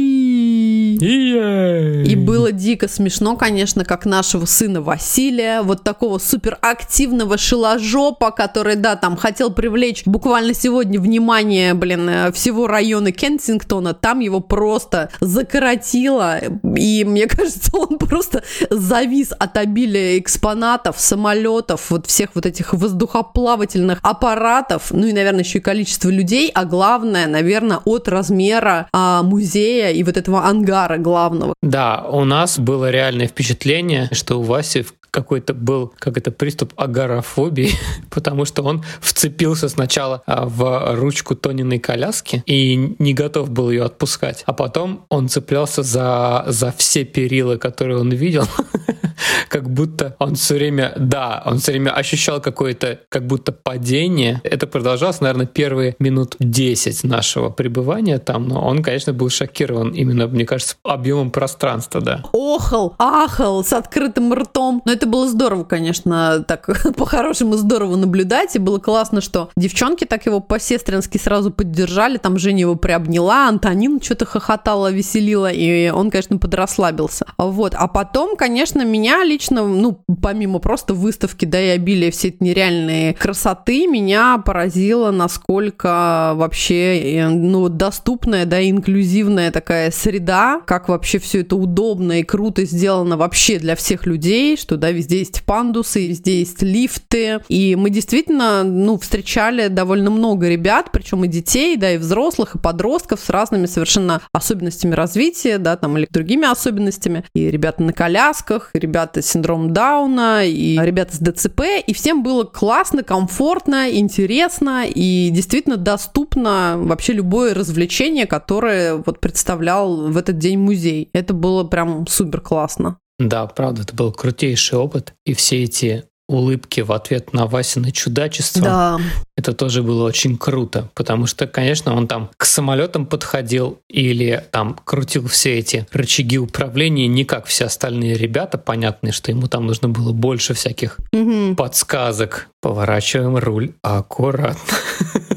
И 2.05 2.17
было 2.17 2.51
дико 2.51 2.89
смешно, 2.89 3.37
конечно, 3.37 3.85
как 3.85 4.07
нашего 4.07 4.45
сына 4.45 4.83
Василия, 4.83 5.63
вот 5.63 5.85
такого 5.85 6.19
суперактивного 6.19 7.39
шиложопа, 7.39 8.33
который, 8.33 8.75
да, 8.75 8.97
там 8.97 9.17
хотел 9.17 9.53
привлечь 9.53 10.03
буквально 10.05 10.53
сегодня 10.53 10.99
внимание, 11.01 11.75
блин, 11.75 12.09
э, 12.09 12.33
всего 12.33 12.67
района 12.67 13.13
Кенсингтона, 13.13 13.95
там 13.95 14.19
его 14.19 14.41
просто 14.41 15.11
закоротило, 15.21 16.39
и 16.77 17.05
мне 17.05 17.27
кажется, 17.29 17.71
он 17.77 17.99
просто 17.99 18.43
завис 18.71 19.28
завис 19.29 19.33
от 19.39 19.57
обилия 19.57 20.19
экспонатов, 20.19 20.99
самолетов, 20.99 21.91
вот 21.91 22.07
всех 22.07 22.31
вот 22.35 22.47
этих 22.47 22.73
воздухоплавательных 22.75 23.99
аппаратов, 24.03 24.91
ну 24.91 25.07
и, 25.07 25.13
наверное, 25.13 25.45
еще 25.45 25.59
и 25.59 25.61
количество 25.61 26.11
людей, 26.11 26.51
а 26.55 26.65
главное, 26.65 27.27
наверное, 27.27 27.81
от 27.85 28.09
размера 28.09 28.89
а, 28.93 29.23
музея 29.23 29.91
и 29.91 30.03
вот 30.03 30.17
этого 30.17 30.45
ангара 30.45 30.99
главного. 30.99 31.55
Да, 31.63 32.05
у 32.11 32.25
нас 32.25 32.59
было 32.59 32.91
реальное 32.91 33.27
впечатление, 33.27 34.09
что 34.13 34.41
у 34.41 34.43
Васи 34.43 34.83
в 34.83 34.93
какой-то 35.11 35.55
был, 35.55 35.93
как 35.99 36.17
это, 36.17 36.31
приступ 36.31 36.73
агорафобии, 36.77 37.71
потому 38.11 38.45
что 38.45 38.63
он 38.63 38.85
вцепился 39.01 39.69
сначала 39.69 40.23
а, 40.27 40.47
в 40.47 40.95
ручку 40.97 41.35
Тониной 41.35 41.79
коляски 41.79 42.43
и 42.47 42.95
не 42.99 43.15
готов 43.15 43.51
был 43.51 43.71
ее 43.71 43.85
отпускать. 43.85 44.43
А 44.47 44.53
потом 44.53 45.07
он 45.09 45.29
цеплялся 45.29 45.83
за, 45.83 46.45
за 46.47 46.73
все 46.77 47.05
перила, 47.05 47.57
которые 47.57 47.99
он 47.99 48.11
видел, 48.11 48.45
как 49.49 49.69
будто 49.71 50.17
он 50.19 50.35
все 50.35 50.55
время, 50.55 50.93
да, 50.97 51.43
он 51.45 51.59
все 51.59 51.73
время 51.73 51.91
ощущал 51.91 52.41
какое-то, 52.41 53.01
как 53.09 53.27
будто 53.27 53.53
падение. 53.53 54.41
Это 54.45 54.67
продолжалось, 54.67 55.21
наверное, 55.21 55.47
первые 55.47 55.97
минут 55.99 56.37
10 56.39 57.05
нашего 57.05 57.51
пребывания 57.51 58.19
там, 58.19 58.49
но 58.49 58.67
он, 58.67 58.83
конечно, 58.83 59.13
был 59.13 59.31
шокирован 59.31 59.91
именно, 59.91 60.27
мне 60.27 60.45
кажется, 60.45 60.77
объемом 60.83 61.31
пространства, 61.31 62.01
да. 62.01 62.23
Охал, 62.33 62.95
ахал 62.99 63.65
с 63.65 63.73
открытым 63.73 64.33
ртом. 64.35 64.83
Но 64.85 64.93
это 64.93 65.07
было 65.07 65.29
здорово, 65.29 65.65
конечно, 65.65 66.45
так 66.47 66.69
по-хорошему 66.97 67.57
здорово 67.57 67.97
наблюдать, 67.97 68.57
и 68.57 68.59
было 68.59 68.79
классно, 68.79 69.21
что 69.21 69.51
девчонки 69.57 70.05
так 70.05 70.27
его 70.27 70.41
по-сестрински 70.41 71.19
сразу 71.19 71.51
поддержали, 71.51 72.19
там 72.19 72.39
Женя 72.39 72.61
его 72.61 72.77
приобняла, 72.77 73.49
Антонин 73.49 74.01
что-то 74.01 74.27
хохотала, 74.27 74.91
веселила, 74.91 75.51
и 75.51 75.91
он, 75.91 76.11
конечно, 76.11 76.39
подрасслабился. 76.39 77.27
Вот. 77.37 77.75
А 77.75 77.89
потом, 77.89 78.37
конечно, 78.37 78.85
меня 78.85 79.08
лично, 79.25 79.67
ну, 79.67 80.03
помимо 80.23 80.59
просто 80.59 80.95
выставки, 80.95 81.45
да, 81.45 81.61
и 81.61 81.69
обилия 81.69 82.11
всей 82.11 82.31
этой 82.31 82.45
нереальной 82.45 83.15
красоты, 83.15 83.87
меня 83.87 84.39
поразило, 84.39 85.11
насколько 85.11 86.33
вообще, 86.35 86.99
э, 86.99 87.29
ну, 87.29 87.69
доступная, 87.69 88.45
да, 88.45 88.67
инклюзивная 88.69 89.51
такая 89.51 89.91
среда, 89.91 90.61
как 90.67 90.89
вообще 90.89 91.19
все 91.19 91.41
это 91.41 91.57
удобно 91.57 92.21
и 92.21 92.23
круто 92.23 92.65
сделано 92.65 93.17
вообще 93.17 93.59
для 93.59 93.77
всех 93.77 94.07
людей, 94.07 94.57
что, 94.57 94.77
да, 94.77 94.91
везде 94.91 95.19
есть 95.19 95.43
пандусы, 95.45 96.07
везде 96.07 96.41
есть 96.41 96.63
лифты, 96.63 97.41
и 97.49 97.77
мы 97.77 97.91
действительно, 97.91 98.65
ну, 98.65 98.99
встречали 98.99 99.69
довольно 99.69 100.11
много 100.11 100.49
ребят, 100.49 100.91
причем 100.93 101.25
и 101.25 101.29
детей, 101.29 101.77
да, 101.77 101.93
и 101.93 101.99
взрослых, 101.99 102.55
и 102.55 102.59
подростков 102.59 103.21
с 103.21 103.31
разными 103.31 103.67
совершенно 103.67 104.21
особенностями 104.33 104.95
развития, 104.95 105.59
да, 105.59 105.77
там, 105.77 105.97
или 105.97 106.07
другими 106.11 106.51
особенностями, 106.51 107.25
и 107.35 107.51
ребята 107.51 107.83
на 107.83 107.93
колясках, 107.93 108.71
и 108.75 108.79
ребята 108.79 108.98
с 109.15 109.23
синдромом 109.23 109.73
Дауна, 109.73 110.45
и 110.45 110.79
ребята 110.79 111.17
с 111.17 111.19
ДЦП, 111.19 111.63
и 111.87 111.93
всем 111.93 112.23
было 112.23 112.45
классно, 112.45 113.03
комфортно, 113.03 113.91
интересно, 113.91 114.85
и 114.87 115.31
действительно 115.31 115.77
доступно 115.77 116.75
вообще 116.77 117.13
любое 117.13 117.55
развлечение, 117.55 118.27
которое 118.27 118.97
вот 118.97 119.21
представлял 119.21 120.11
в 120.11 120.17
этот 120.17 120.39
день 120.39 120.59
музей. 120.59 121.11
Это 121.13 121.35
было 121.35 121.65
прям 121.65 122.07
супер 122.07 122.41
классно. 122.41 122.99
Да, 123.19 123.47
правда, 123.47 123.83
это 123.83 123.95
был 123.95 124.13
крутейший 124.13 124.79
опыт. 124.79 125.15
И 125.27 125.35
все 125.35 125.65
эти 125.65 126.05
улыбки 126.29 126.83
в 126.83 126.93
ответ 126.93 127.33
на 127.33 127.47
Васины 127.47 127.91
чудачество. 127.91 128.63
Да. 128.63 129.01
Это 129.37 129.53
тоже 129.53 129.83
было 129.83 130.05
очень 130.05 130.37
круто, 130.37 130.91
потому 130.95 131.27
что, 131.27 131.47
конечно, 131.47 131.95
он 131.95 132.07
там 132.07 132.31
к 132.37 132.45
самолетам 132.45 133.07
подходил 133.07 133.81
или 133.89 134.45
там 134.51 134.79
крутил 134.85 135.27
все 135.27 135.59
эти 135.59 135.87
рычаги 135.93 136.39
управления 136.39 137.07
не 137.07 137.25
как 137.25 137.47
все 137.47 137.67
остальные 137.67 138.15
ребята, 138.15 138.59
понятно, 138.59 139.13
что 139.13 139.31
ему 139.31 139.47
там 139.47 139.67
нужно 139.67 139.89
было 139.89 140.13
больше 140.13 140.55
всяких 140.55 140.99
угу. 141.13 141.55
подсказок. 141.57 142.49
Поворачиваем 142.61 143.37
руль 143.37 143.73
аккуратно. 143.83 144.77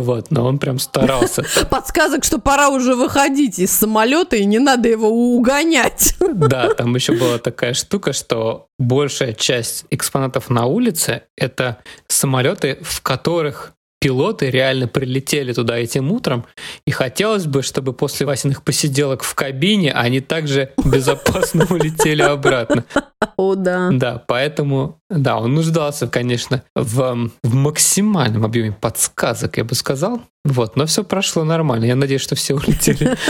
Вот, 0.00 0.30
но 0.30 0.46
он 0.46 0.58
прям 0.58 0.78
старался. 0.78 1.44
Подсказок, 1.70 2.24
что 2.24 2.38
пора 2.38 2.68
уже 2.68 2.94
выходить 2.94 3.58
из 3.58 3.72
самолета, 3.72 4.36
и 4.36 4.44
не 4.44 4.58
надо 4.58 4.88
его 4.88 5.08
угонять. 5.08 6.14
Да, 6.38 6.72
там 6.74 6.94
еще 6.94 7.14
была 7.14 7.38
такая 7.38 7.74
штука, 7.74 8.12
что 8.12 8.68
большая 8.78 9.32
часть 9.32 9.86
экспонатов 9.90 10.50
на 10.50 10.66
улице— 10.66 11.22
это 11.36 11.78
самолеты, 12.06 12.78
в 12.82 13.02
которых 13.02 13.72
пилоты 14.00 14.50
реально 14.50 14.88
прилетели 14.88 15.52
туда 15.52 15.76
этим 15.76 16.12
утром, 16.12 16.46
и 16.86 16.90
хотелось 16.90 17.46
бы, 17.46 17.62
чтобы 17.62 17.92
после 17.92 18.26
Васиных 18.26 18.62
посиделок 18.62 19.22
в 19.22 19.34
кабине 19.34 19.92
они 19.92 20.20
также 20.20 20.72
безопасно 20.84 21.66
улетели 21.68 22.22
обратно. 22.22 22.84
О, 23.36 23.54
да. 23.54 23.90
Да, 23.92 24.22
поэтому, 24.26 25.00
да, 25.10 25.38
он 25.38 25.54
нуждался, 25.54 26.08
конечно, 26.08 26.62
в, 26.74 27.30
в 27.42 27.54
максимальном 27.54 28.44
объеме 28.44 28.72
подсказок, 28.72 29.58
я 29.58 29.64
бы 29.64 29.74
сказал. 29.74 30.22
Вот, 30.48 30.76
но 30.76 30.86
все 30.86 31.04
прошло 31.04 31.44
нормально. 31.44 31.84
Я 31.84 31.96
надеюсь, 31.96 32.22
что 32.22 32.34
все 32.34 32.54
улетели. 32.54 33.16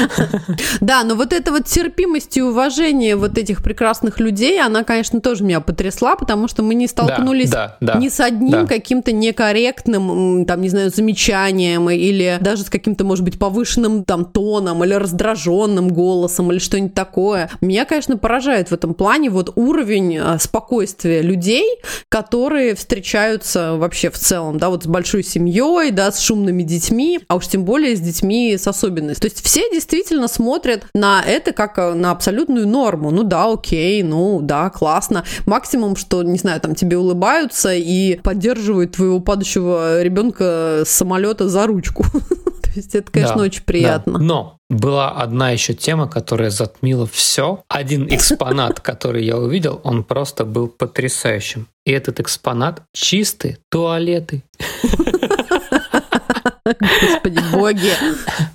Да, 0.81 1.05
но 1.05 1.15
вот 1.15 1.33
эта 1.33 1.51
вот 1.51 1.67
терпимость 1.67 2.37
и 2.37 2.43
уважение 2.43 3.17
вот 3.17 3.37
этих 3.37 3.63
прекрасных 3.63 4.21
людей, 4.21 4.61
она, 4.61 4.85
конечно, 4.85 5.21
тоже 5.21 5.45
меня 5.45 5.61
потрясла, 5.61 6.17
потому 6.17 6.49
что 6.49 6.63
мы 6.63 6.75
не 6.75 6.87
столкнулись 6.87 7.53
ни 7.81 8.09
с 8.09 8.21
одним 8.21 8.67
каким-то 8.67 9.13
некорректным, 9.13 10.45
там, 10.47 10.61
не 10.61 10.69
знаю, 10.69 10.91
замечанием 10.91 11.91
или 11.91 12.39
даже 12.41 12.63
с 12.63 12.71
каким-то, 12.71 13.05
может 13.05 13.25
быть, 13.25 13.39
повышенным 13.39 14.05
там 14.05 14.25
тоном 14.25 14.85
или 14.85 14.95
раздраженным 14.95 15.89
голосом 15.89 16.53
или 16.53 16.59
что-нибудь 16.59 16.95
такое. 16.95 17.51
Меня, 17.61 17.85
конечно, 17.85 18.17
поражает 18.17 18.71
в 18.71 18.75
этом 18.75 18.95
плане 18.95 19.31
вот 19.31 19.53
уровень 19.57 20.19
а, 20.19 20.39
спокойствия 20.39 21.23
людей, 21.23 21.81
которые 22.09 22.75
встречаются 22.75 23.75
вообще 23.77 24.11
в 24.11 24.19
целом, 24.19 24.59
да, 24.59 24.71
вот 24.71 24.85
с 24.85 24.87
большой 24.87 25.23
семьей, 25.23 25.91
да, 25.91 26.13
с 26.13 26.21
шумными 26.21 26.63
детьми, 26.63 27.08
а 27.29 27.37
уж 27.37 27.49
тем 27.49 27.65
более 27.65 27.97
с 27.97 28.01
детьми 28.01 28.57
с 28.57 28.67
особенностью. 28.67 29.31
То 29.31 29.35
есть 29.35 29.45
все 29.45 29.71
действительно 29.71 30.29
смотрят 30.29 30.87
на 30.95 31.23
это 31.23 31.53
как 31.53 31.79
э, 31.79 31.95
на 31.95 32.11
абсолютную 32.11 32.67
норму. 32.67 33.11
Ну 33.11 33.23
да, 33.23 33.53
окей, 33.53 34.03
ну 34.03 34.41
да, 34.43 34.71
классно. 34.71 35.25
Максимум, 35.47 35.97
что, 35.97 36.23
не 36.23 36.39
знаю, 36.39 36.61
там 36.61 36.75
тебе 36.75 36.99
улыбаются 36.99 37.75
и 37.75 38.17
поддерживают 38.17 38.93
твоего 38.93 39.21
падающего 39.21 40.03
ребенка 40.03 40.83
с 40.85 40.91
самолета 40.91 41.49
за 41.49 41.67
ручку. 41.67 42.05
То 42.63 42.71
есть 42.75 42.95
это, 42.95 43.11
конечно, 43.11 43.37
да, 43.37 43.43
очень 43.43 43.63
приятно. 43.63 44.13
Да. 44.15 44.19
Но 44.19 44.59
была 44.69 45.11
одна 45.11 45.51
еще 45.51 45.73
тема, 45.73 46.07
которая 46.09 46.51
затмила 46.51 47.07
все. 47.07 47.63
Один 47.69 48.07
экспонат, 48.09 48.81
который 48.81 49.25
я 49.25 49.39
увидел, 49.39 49.81
он 49.85 50.05
просто 50.05 50.45
был 50.45 50.69
потрясающим. 50.69 51.67
И 51.87 51.93
этот 51.93 52.21
экспонат 52.21 52.83
чистые 52.93 53.59
туалеты. 53.71 54.43
Господи, 57.03 57.41
боги. 57.53 57.93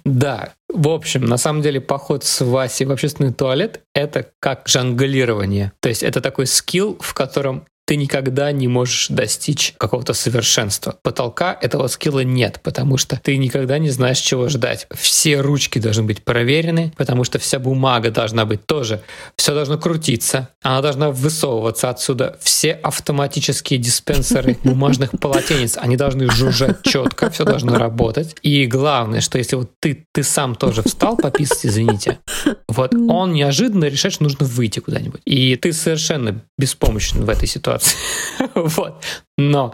Да, 0.06 0.54
в 0.70 0.88
общем, 0.90 1.26
на 1.26 1.38
самом 1.38 1.62
деле 1.62 1.80
поход 1.80 2.24
с 2.24 2.44
Васей 2.44 2.86
в 2.86 2.92
общественный 2.92 3.34
туалет— 3.34 3.82
это 3.94 4.30
как 4.40 4.68
жонглирование. 4.68 5.72
То 5.82 5.90
есть 5.90 6.04
это 6.04 6.20
такой 6.22 6.48
скилл, 6.48 6.98
в 7.00 7.14
котором 7.14 7.66
ты 7.86 7.98
никогда 7.98 8.52
не 8.52 8.68
можешь 8.68 9.08
достичь 9.10 9.74
какого-то 9.78 10.14
совершенства. 10.14 10.96
Потолка 11.02 11.58
этого 11.62 11.88
скилла 11.88 12.22
нет, 12.22 12.60
потому 12.64 12.98
что 12.98 13.20
ты 13.22 13.38
никогда 13.38 13.78
не 13.78 13.90
знаешь, 13.90 14.20
чего 14.20 14.48
ждать. 14.48 14.88
Все 14.94 15.42
ручки 15.42 15.80
должны 15.80 16.04
быть 16.04 16.24
проверены, 16.24 16.94
потому 16.98 17.24
что 17.24 17.40
вся 17.40 17.60
бумага 17.60 18.10
должна 18.10 18.46
быть 18.46 18.66
тоже. 18.66 19.02
Все 19.36 19.54
должно 19.54 19.78
крутиться, 19.78 20.50
она 20.62 20.82
должна 20.82 21.12
высовываться 21.12 21.90
отсюда. 21.90 22.38
Все 22.42 22.72
автоматические 22.72 23.80
диспенсеры 23.80 24.58
бумажных 24.64 25.12
полотенец, 25.20 25.78
они 25.78 25.98
должны 25.98 26.30
жужжать 26.32 26.84
четко, 26.84 27.30
все 27.30 27.44
должно 27.44 27.78
работать. 27.78 28.36
И 28.42 28.66
главное, 28.66 29.20
что 29.20 29.38
если 29.38 29.58
вот 29.58 29.72
ты, 29.80 30.08
ты 30.14 30.24
сам 30.24 30.56
тоже 30.56 30.84
встал 30.84 31.18
пописать, 31.18 31.66
извините, 31.66 32.20
вот 32.68 32.94
он 32.94 33.34
неожиданно 33.34 33.86
решает, 33.86 34.14
что 34.14 34.24
нужно 34.24 34.46
выйти 34.46 34.80
куда-нибудь. 34.80 35.22
И 35.26 35.56
ты 35.56 35.74
совершенно 35.74 36.44
беспомощен 36.58 37.24
в 37.24 37.30
этой 37.30 37.48
ситуации 37.48 37.98
вот. 38.56 39.04
Но 39.38 39.74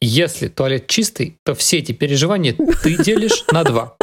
если 0.00 0.48
туалет 0.48 0.86
чистый, 0.86 1.38
то 1.44 1.54
все 1.54 1.78
эти 1.78 1.92
переживания 1.92 2.54
ты 2.82 3.02
делишь 3.02 3.44
на 3.52 3.64
два. 3.64 3.96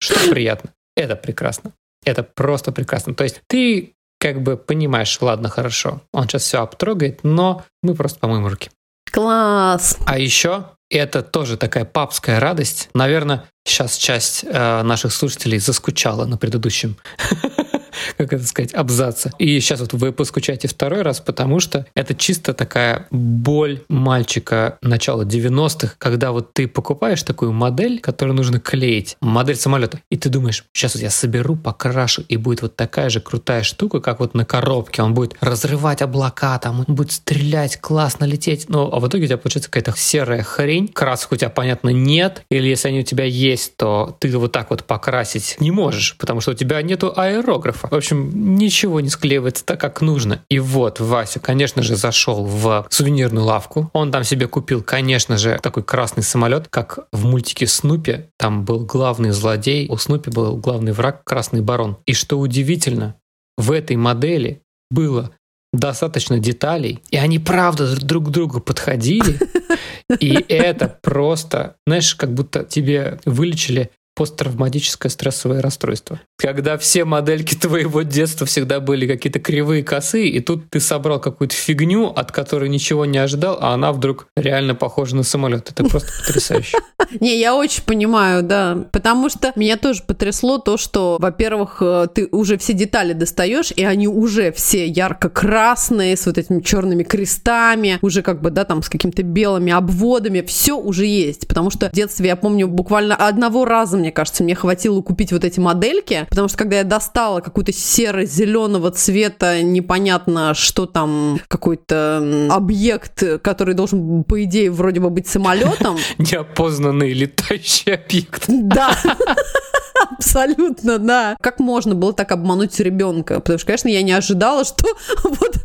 Что 0.00 0.30
приятно. 0.30 0.70
Это 0.96 1.16
прекрасно. 1.16 1.72
Это 2.04 2.22
просто 2.22 2.72
прекрасно. 2.72 3.14
То 3.14 3.24
есть 3.24 3.40
ты 3.46 3.94
как 4.20 4.42
бы 4.42 4.56
понимаешь, 4.56 5.18
ладно, 5.20 5.48
хорошо, 5.48 6.00
он 6.12 6.24
сейчас 6.24 6.44
все 6.44 6.62
обтрогает, 6.62 7.20
но 7.24 7.64
мы 7.82 7.94
просто 7.94 8.18
помоем 8.18 8.46
руки. 8.46 8.70
Класс! 9.10 9.98
А 10.06 10.18
еще 10.18 10.64
это 10.98 11.22
тоже 11.22 11.56
такая 11.56 11.84
папская 11.84 12.40
радость. 12.40 12.88
Наверное, 12.94 13.44
сейчас 13.64 13.96
часть 13.96 14.44
э, 14.44 14.82
наших 14.82 15.12
слушателей 15.12 15.58
заскучала 15.58 16.24
на 16.26 16.36
предыдущем 16.36 16.96
как 18.16 18.32
это 18.32 18.44
сказать, 18.46 18.74
абзаца. 18.74 19.32
И 19.38 19.60
сейчас 19.60 19.80
вот 19.80 19.92
вы 19.92 20.12
поскучаете 20.12 20.68
второй 20.68 21.02
раз, 21.02 21.20
потому 21.20 21.60
что 21.60 21.86
это 21.94 22.14
чисто 22.14 22.54
такая 22.54 23.06
боль 23.10 23.82
мальчика 23.88 24.78
начала 24.82 25.22
90-х, 25.22 25.94
когда 25.98 26.32
вот 26.32 26.52
ты 26.52 26.68
покупаешь 26.68 27.22
такую 27.22 27.52
модель, 27.52 28.00
которую 28.00 28.36
нужно 28.36 28.60
клеить, 28.60 29.16
модель 29.20 29.56
самолета, 29.56 30.00
и 30.10 30.16
ты 30.16 30.28
думаешь, 30.28 30.64
сейчас 30.72 30.94
вот 30.94 31.02
я 31.02 31.10
соберу, 31.10 31.56
покрашу, 31.56 32.22
и 32.28 32.36
будет 32.36 32.62
вот 32.62 32.76
такая 32.76 33.10
же 33.10 33.20
крутая 33.20 33.62
штука, 33.62 34.00
как 34.00 34.20
вот 34.20 34.34
на 34.34 34.44
коробке, 34.44 35.02
он 35.02 35.14
будет 35.14 35.34
разрывать 35.40 36.02
облака, 36.02 36.58
там 36.58 36.84
он 36.86 36.94
будет 36.94 37.12
стрелять, 37.12 37.80
классно 37.80 38.24
лететь, 38.24 38.68
но 38.68 38.90
а 38.92 39.00
в 39.00 39.08
итоге 39.08 39.24
у 39.24 39.26
тебя 39.26 39.38
получается 39.38 39.70
какая-то 39.70 39.98
серая 39.98 40.42
хрень, 40.42 40.88
красок 40.88 41.32
у 41.32 41.36
тебя, 41.36 41.50
понятно, 41.50 41.90
нет, 41.90 42.42
или 42.50 42.68
если 42.68 42.88
они 42.88 43.00
у 43.00 43.04
тебя 43.04 43.24
есть, 43.24 43.76
то 43.76 44.16
ты 44.20 44.36
вот 44.36 44.52
так 44.52 44.70
вот 44.70 44.84
покрасить 44.84 45.56
не 45.60 45.70
можешь, 45.70 46.16
потому 46.18 46.40
что 46.40 46.52
у 46.52 46.54
тебя 46.54 46.80
нету 46.82 47.12
аэрографа, 47.16 47.83
катастрофа. 47.84 47.94
В 47.94 47.96
общем, 47.96 48.56
ничего 48.56 49.00
не 49.00 49.08
склеивается 49.08 49.64
так, 49.64 49.80
как 49.80 50.00
нужно. 50.00 50.44
И 50.48 50.58
вот 50.58 51.00
Вася, 51.00 51.40
конечно 51.40 51.82
же, 51.82 51.96
зашел 51.96 52.44
в 52.44 52.86
сувенирную 52.90 53.44
лавку. 53.44 53.90
Он 53.92 54.10
там 54.10 54.24
себе 54.24 54.46
купил, 54.46 54.82
конечно 54.82 55.36
же, 55.36 55.58
такой 55.62 55.82
красный 55.82 56.22
самолет, 56.22 56.68
как 56.68 57.06
в 57.12 57.24
мультике 57.24 57.66
Снупи. 57.66 58.26
Там 58.38 58.64
был 58.64 58.80
главный 58.80 59.30
злодей, 59.30 59.86
у 59.88 59.96
Снупи 59.96 60.30
был 60.30 60.56
главный 60.56 60.92
враг, 60.92 61.24
красный 61.24 61.60
барон. 61.60 61.98
И 62.06 62.14
что 62.14 62.38
удивительно, 62.38 63.16
в 63.56 63.70
этой 63.70 63.96
модели 63.96 64.62
было 64.90 65.30
достаточно 65.72 66.38
деталей, 66.38 67.00
и 67.10 67.16
они 67.16 67.40
правда 67.40 67.96
друг 67.96 68.28
к 68.28 68.30
другу 68.30 68.60
подходили, 68.60 69.38
и 70.20 70.44
это 70.48 70.98
просто, 71.02 71.74
знаешь, 71.84 72.14
как 72.14 72.32
будто 72.32 72.64
тебе 72.64 73.18
вылечили 73.24 73.90
посттравматическое 74.14 75.10
стрессовое 75.10 75.60
расстройство. 75.60 76.20
Когда 76.38 76.78
все 76.78 77.04
модельки 77.04 77.54
твоего 77.60 78.02
детства 78.02 78.46
всегда 78.46 78.80
были 78.80 79.06
какие-то 79.06 79.40
кривые, 79.40 79.82
косые, 79.82 80.28
и 80.28 80.40
тут 80.40 80.70
ты 80.70 80.80
собрал 80.80 81.20
какую-то 81.20 81.54
фигню, 81.54 82.06
от 82.06 82.32
которой 82.32 82.68
ничего 82.68 83.04
не 83.04 83.18
ожидал, 83.18 83.58
а 83.60 83.74
она 83.74 83.92
вдруг 83.92 84.26
реально 84.36 84.74
похожа 84.74 85.16
на 85.16 85.22
самолет. 85.22 85.70
Это 85.70 85.84
просто 85.84 86.10
потрясающе. 86.26 86.78
Не, 87.20 87.38
я 87.38 87.54
очень 87.54 87.82
понимаю, 87.82 88.42
да. 88.42 88.86
Потому 88.92 89.28
что 89.28 89.52
меня 89.56 89.76
тоже 89.76 90.02
потрясло 90.06 90.58
то, 90.58 90.76
что, 90.76 91.16
во-первых, 91.20 91.78
э, 91.80 92.06
ты 92.14 92.28
уже 92.30 92.56
все 92.58 92.72
детали 92.72 93.12
достаешь, 93.12 93.72
и 93.74 93.84
они 93.84 94.08
уже 94.08 94.52
все 94.52 94.86
ярко-красные, 94.86 96.16
с 96.16 96.26
вот 96.26 96.38
этими 96.38 96.60
черными 96.60 97.02
крестами, 97.02 97.98
уже 98.02 98.22
как 98.22 98.40
бы, 98.40 98.50
да, 98.50 98.64
там, 98.64 98.82
с 98.82 98.88
какими-то 98.88 99.22
белыми 99.22 99.72
обводами. 99.72 100.42
Все 100.42 100.74
уже 100.74 101.06
есть. 101.06 101.48
Потому 101.48 101.70
что 101.70 101.90
в 101.90 101.92
детстве, 101.92 102.28
я 102.28 102.36
помню, 102.36 102.68
буквально 102.68 103.16
одного 103.16 103.64
раза 103.64 104.03
мне 104.04 104.12
кажется, 104.12 104.44
мне 104.44 104.54
хватило 104.54 105.00
купить 105.00 105.32
вот 105.32 105.44
эти 105.44 105.58
модельки, 105.60 106.26
потому 106.28 106.48
что 106.48 106.58
когда 106.58 106.76
я 106.76 106.84
достала 106.84 107.40
какую-то 107.40 107.72
серо-зеленого 107.72 108.90
цвета, 108.90 109.62
непонятно, 109.62 110.52
что 110.52 110.84
там, 110.84 111.40
какой-то 111.48 112.48
объект, 112.50 113.40
который 113.40 113.72
должен, 113.72 114.24
по 114.24 114.44
идее, 114.44 114.70
вроде 114.70 115.00
бы 115.00 115.08
быть 115.08 115.26
самолетом. 115.26 115.96
Неопознанный 116.18 117.14
летающий 117.14 117.94
объект. 117.94 118.44
Да. 118.46 118.94
Абсолютно, 120.18 120.98
да. 120.98 121.36
Как 121.40 121.60
можно 121.60 121.94
было 121.94 122.12
так 122.12 122.32
обмануть 122.32 122.78
ребенка? 122.80 123.40
Потому 123.40 123.58
что, 123.58 123.66
конечно, 123.66 123.88
я 123.88 124.02
не 124.02 124.12
ожидала, 124.12 124.64
что 124.64 124.86
вот 125.24 125.56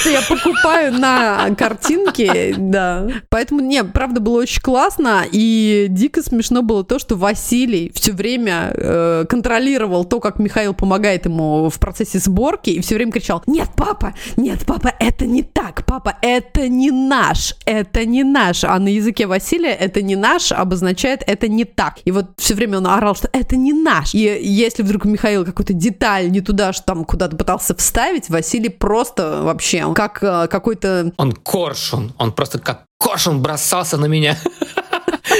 что 0.00 0.10
я 0.10 0.22
покупаю 0.22 0.92
на 0.92 1.54
картинке, 1.56 2.54
да. 2.56 3.06
Поэтому, 3.28 3.60
не, 3.60 3.84
правда, 3.84 4.20
было 4.20 4.38
очень 4.40 4.62
классно, 4.62 5.24
и 5.30 5.86
дико 5.90 6.22
смешно 6.22 6.62
было 6.62 6.84
то, 6.84 6.98
что 6.98 7.16
Василий 7.16 7.92
все 7.94 8.12
время 8.12 8.72
э, 8.74 9.24
контролировал 9.28 10.04
то, 10.04 10.20
как 10.20 10.38
Михаил 10.38 10.74
помогает 10.74 11.26
ему 11.26 11.68
в 11.68 11.78
процессе 11.78 12.18
сборки, 12.18 12.70
и 12.70 12.80
все 12.80 12.94
время 12.94 13.12
кричал, 13.12 13.42
нет, 13.46 13.68
папа, 13.76 14.14
нет, 14.36 14.64
папа, 14.66 14.92
это 14.98 15.26
не 15.26 15.42
так, 15.42 15.84
папа, 15.84 16.16
это 16.22 16.68
не 16.68 16.90
наш, 16.90 17.54
это 17.64 18.04
не 18.04 18.24
наш. 18.24 18.64
А 18.64 18.78
на 18.78 18.88
языке 18.88 19.26
Василия 19.26 19.72
это 19.72 20.02
не 20.02 20.16
наш 20.16 20.52
обозначает 20.52 21.22
это 21.26 21.48
не 21.48 21.64
так. 21.64 21.98
И 22.04 22.10
вот 22.10 22.26
все 22.36 22.54
время 22.54 22.78
он 22.78 22.86
орал, 22.86 23.14
что 23.14 23.28
это 23.32 23.56
не 23.56 23.65
наш. 23.72 24.14
И 24.14 24.18
если 24.18 24.82
вдруг 24.82 25.04
Михаил 25.04 25.44
какую-то 25.44 25.72
деталь 25.72 26.30
не 26.30 26.40
туда, 26.40 26.72
что 26.72 26.84
там 26.84 27.04
куда-то 27.04 27.36
пытался 27.36 27.74
вставить, 27.74 28.28
Василий 28.28 28.68
просто 28.68 29.42
вообще, 29.42 29.92
как 29.94 30.22
э, 30.22 30.48
какой-то... 30.48 31.12
Он 31.16 31.32
коршун, 31.32 32.12
он 32.18 32.32
просто 32.32 32.58
как 32.58 32.84
коршун 32.98 33.42
бросался 33.42 33.96
на 33.96 34.06
меня. 34.06 34.36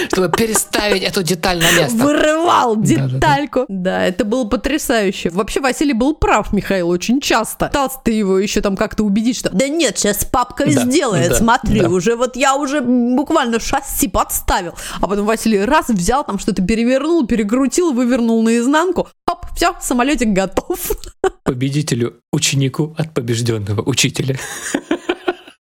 чтобы 0.09 0.31
переставить 0.31 1.03
эту 1.03 1.23
деталь 1.23 1.59
на 1.59 1.71
место. 1.73 1.97
Вырывал 1.97 2.77
детальку. 2.77 3.61
Да, 3.61 3.67
да, 3.69 3.93
да. 3.95 3.99
да, 3.99 4.07
это 4.07 4.25
было 4.25 4.45
потрясающе. 4.45 5.31
Вообще 5.31 5.61
Василий 5.61 5.93
был 5.93 6.15
прав, 6.15 6.53
Михаил, 6.53 6.89
очень 6.89 7.21
часто. 7.21 7.67
Пытался 7.67 7.99
ты 8.05 8.13
его 8.13 8.39
еще 8.39 8.61
там 8.61 8.77
как-то 8.77 9.05
убедить, 9.05 9.37
что 9.37 9.51
да 9.51 9.69
нет, 9.69 9.99
сейчас 9.99 10.25
папка 10.25 10.67
да, 10.67 10.83
сделает, 10.83 11.31
да, 11.31 11.37
смотри, 11.37 11.81
да. 11.81 11.89
уже 11.89 12.17
вот 12.17 12.37
я 12.37 12.57
уже 12.57 12.81
буквально 12.81 13.61
шасси 13.61 14.09
подставил. 14.09 14.75
А 15.01 15.07
потом 15.07 15.27
Василий 15.27 15.65
раз 15.65 15.89
взял, 15.89 16.25
там 16.25 16.39
что-то 16.39 16.63
перевернул, 16.63 17.27
перекрутил, 17.27 17.93
вывернул 17.93 18.43
наизнанку. 18.43 19.09
Оп, 19.31 19.47
все, 19.55 19.75
самолетик 19.81 20.29
готов. 20.29 20.79
Победителю 21.45 22.21
ученику 22.33 22.95
от 22.99 23.15
побежденного 23.15 23.83
учителя. 23.83 24.37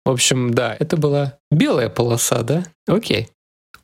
В 0.05 0.09
общем, 0.09 0.53
да, 0.53 0.75
это 0.77 0.97
была 0.97 1.39
белая 1.49 1.89
полоса, 1.89 2.43
да? 2.43 2.65
Окей. 2.87 3.29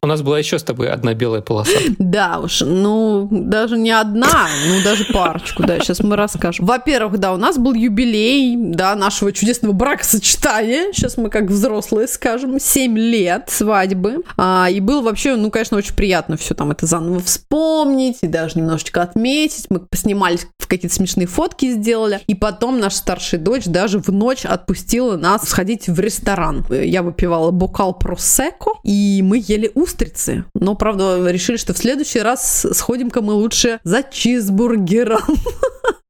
У 0.01 0.07
нас 0.07 0.21
была 0.21 0.39
еще 0.39 0.57
с 0.57 0.63
тобой 0.63 0.89
одна 0.89 1.13
белая 1.13 1.41
полоса. 1.41 1.77
Да 1.99 2.39
уж, 2.39 2.61
ну, 2.61 3.27
даже 3.29 3.77
не 3.77 3.91
одна, 3.91 4.47
ну, 4.67 4.83
даже 4.83 5.05
парочку, 5.11 5.63
да, 5.63 5.79
сейчас 5.79 5.99
мы 5.99 6.15
расскажем. 6.15 6.65
Во-первых, 6.65 7.19
да, 7.19 7.33
у 7.33 7.37
нас 7.37 7.57
был 7.57 7.73
юбилей, 7.73 8.55
да, 8.57 8.95
нашего 8.95 9.31
чудесного 9.31 9.73
бракосочетания, 9.73 10.91
сейчас 10.93 11.17
мы 11.17 11.29
как 11.29 11.45
взрослые 11.45 12.07
скажем, 12.07 12.59
7 12.59 12.97
лет 12.97 13.49
свадьбы, 13.49 14.23
а, 14.37 14.69
и 14.71 14.79
было 14.79 15.01
вообще, 15.01 15.35
ну, 15.35 15.51
конечно, 15.51 15.77
очень 15.77 15.93
приятно 15.93 16.37
все 16.37 16.55
там 16.55 16.71
это 16.71 16.85
заново 16.85 17.19
вспомнить 17.19 18.19
и 18.21 18.27
даже 18.27 18.57
немножечко 18.57 19.01
отметить, 19.01 19.67
мы 19.69 19.79
поснимались 19.79 20.47
в 20.57 20.67
какие-то 20.67 20.95
смешные 20.95 21.27
фотки 21.27 21.71
сделали, 21.71 22.21
и 22.27 22.35
потом 22.35 22.79
наша 22.79 22.97
старшая 22.97 23.41
дочь 23.41 23.65
даже 23.65 23.99
в 23.99 24.09
ночь 24.09 24.45
отпустила 24.45 25.17
нас 25.17 25.47
сходить 25.47 25.87
в 25.87 25.99
ресторан. 25.99 26.65
Я 26.69 27.03
выпивала 27.03 27.51
бокал 27.51 27.93
просеко, 27.93 28.71
и 28.83 29.21
мы 29.23 29.43
ели 29.45 29.71
устрицы 29.75 29.88
устрицы. 29.89 30.45
Но, 30.53 30.75
правда, 30.75 31.29
решили, 31.31 31.57
что 31.57 31.73
в 31.73 31.77
следующий 31.77 32.19
раз 32.19 32.65
сходим-ка 32.71 33.21
мы 33.21 33.33
лучше 33.33 33.79
за 33.83 34.03
чизбургером. 34.03 35.23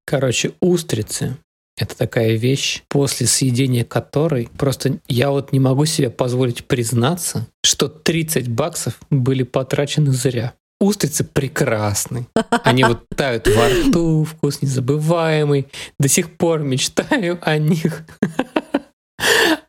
Короче, 0.05 0.51
устрицы 0.59 1.37
это 1.77 1.95
такая 1.95 2.35
вещь, 2.35 2.83
после 2.89 3.25
съедения 3.25 3.85
которой 3.85 4.49
просто 4.57 4.99
я 5.07 5.31
вот 5.31 5.53
не 5.53 5.61
могу 5.61 5.85
себе 5.85 6.09
позволить 6.09 6.65
признаться, 6.65 7.47
что 7.63 7.87
30 7.87 8.49
баксов 8.49 8.95
были 9.09 9.43
потрачены 9.43 10.11
зря. 10.11 10.53
Устрицы 10.81 11.23
прекрасны. 11.23 12.27
Они 12.63 12.83
вот 12.83 13.07
тают 13.15 13.47
во 13.47 13.69
рту, 13.69 14.25
вкус 14.25 14.61
незабываемый. 14.61 15.67
До 15.99 16.09
сих 16.09 16.35
пор 16.35 16.63
мечтаю 16.63 17.39
о 17.41 17.57
них. 17.57 18.03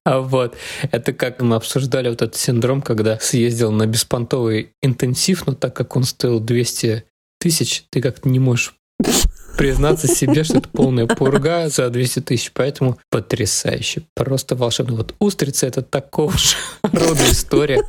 А 0.05 0.21
вот. 0.21 0.57
Это 0.91 1.13
как 1.13 1.41
мы 1.43 1.57
обсуждали 1.57 2.09
вот 2.09 2.23
этот 2.23 2.37
синдром, 2.37 2.83
когда 2.83 3.19
съездил 3.19 3.71
на 3.71 3.87
беспонтовый 3.87 4.73
интенсив, 4.83 5.47
но 5.47 5.55
так 5.55 5.75
как 5.75 5.97
он 5.97 6.05
стоил 6.05 6.41
200 6.41 7.05
тысяч, 7.39 7.85
ты 7.91 8.01
как-то 8.01 8.29
не 8.29 8.39
можешь 8.39 8.75
признаться 9.57 10.07
себе, 10.07 10.45
что 10.45 10.59
это 10.59 10.69
полная 10.69 11.07
пурга 11.07 11.69
за 11.69 11.91
200 11.91 12.21
тысяч. 12.21 12.51
Поэтому 12.53 12.99
потрясающе. 13.11 14.03
Просто 14.15 14.57
волшебно. 14.57 14.97
Вот 14.97 15.15
устрицы— 15.19 15.67
это 15.69 15.83
такого 15.83 16.33
же 16.33 16.57
рода 16.83 17.23
история. 17.31 17.83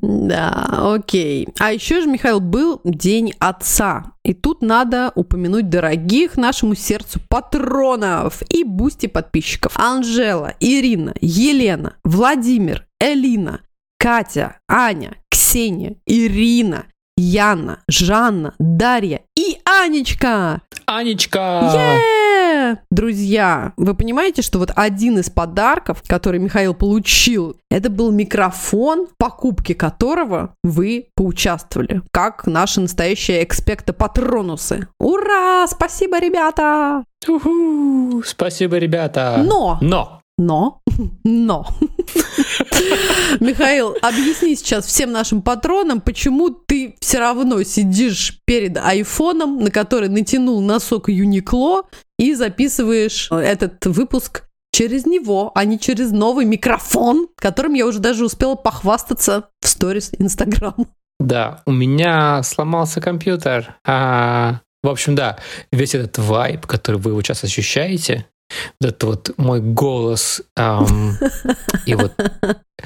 Да, 0.00 0.94
окей. 0.94 1.48
А 1.58 1.72
еще 1.72 2.00
же, 2.00 2.08
Михаил, 2.08 2.40
был 2.40 2.80
День 2.84 3.34
Отца. 3.38 4.12
И 4.24 4.34
тут 4.34 4.62
надо 4.62 5.12
упомянуть 5.14 5.68
дорогих 5.68 6.36
нашему 6.36 6.74
сердцу 6.74 7.20
патронов 7.28 8.42
и 8.48 8.64
бусти 8.64 9.06
подписчиков. 9.06 9.76
Анжела, 9.76 10.54
Ирина, 10.60 11.14
Елена, 11.20 11.96
Владимир, 12.04 12.86
Элина, 13.00 13.60
Катя, 13.98 14.58
Аня, 14.68 15.16
Ксения, 15.30 15.96
Ирина, 16.06 16.86
Яна, 17.16 17.82
Жанна, 17.88 18.54
Дарья 18.58 19.22
и 19.36 19.58
Анечка. 19.64 20.62
Анечка! 20.86 21.38
Yeah! 21.38 22.31
Друзья, 22.90 23.72
вы 23.76 23.94
понимаете, 23.94 24.42
что 24.42 24.58
вот 24.58 24.70
один 24.74 25.18
из 25.18 25.30
подарков, 25.30 26.02
который 26.06 26.40
Михаил 26.40 26.74
получил, 26.74 27.56
это 27.70 27.90
был 27.90 28.10
микрофон, 28.12 29.08
покупки 29.18 29.72
которого 29.72 30.54
вы 30.62 31.06
поучаствовали, 31.14 32.02
как 32.10 32.46
наши 32.46 32.80
настоящие 32.80 33.44
экспекто-патронусы. 33.44 34.88
Ура! 34.98 35.66
Спасибо, 35.66 36.18
ребята! 36.18 37.04
Уху! 37.28 38.22
Спасибо, 38.24 38.78
ребята! 38.78 39.42
Но! 39.44 39.78
Но! 39.80 40.22
Но, 40.38 40.80
но, 41.24 41.66
Михаил, 43.40 43.96
объясни 44.02 44.56
сейчас 44.56 44.86
всем 44.86 45.12
нашим 45.12 45.42
патронам, 45.42 46.00
почему 46.00 46.50
ты 46.50 46.96
все 47.00 47.18
равно 47.18 47.62
сидишь 47.62 48.40
перед 48.44 48.76
айфоном, 48.76 49.58
на 49.62 49.70
который 49.70 50.08
натянул 50.08 50.60
носок 50.60 51.08
Юникло, 51.08 51.82
и 52.18 52.34
записываешь 52.34 53.30
этот 53.30 53.84
выпуск 53.86 54.44
через 54.72 55.06
него, 55.06 55.52
а 55.54 55.64
не 55.64 55.78
через 55.78 56.12
новый 56.12 56.44
микрофон, 56.44 57.28
которым 57.36 57.74
я 57.74 57.86
уже 57.86 57.98
даже 57.98 58.24
успела 58.24 58.54
похвастаться 58.54 59.50
в 59.60 59.68
сторис 59.68 60.10
Инстаграм. 60.18 60.86
Да, 61.20 61.62
у 61.66 61.72
меня 61.72 62.42
сломался 62.42 63.00
компьютер. 63.00 63.76
А, 63.86 64.60
в 64.82 64.88
общем, 64.88 65.14
да, 65.14 65.38
весь 65.70 65.94
этот 65.94 66.18
вайб, 66.18 66.66
который 66.66 66.96
вы 67.00 67.20
сейчас 67.22 67.44
ощущаете, 67.44 68.26
этот 68.80 69.02
вот 69.04 69.30
мой 69.36 69.60
голос 69.60 70.42
эм, 70.56 71.16
и 71.86 71.94
вот 71.94 72.12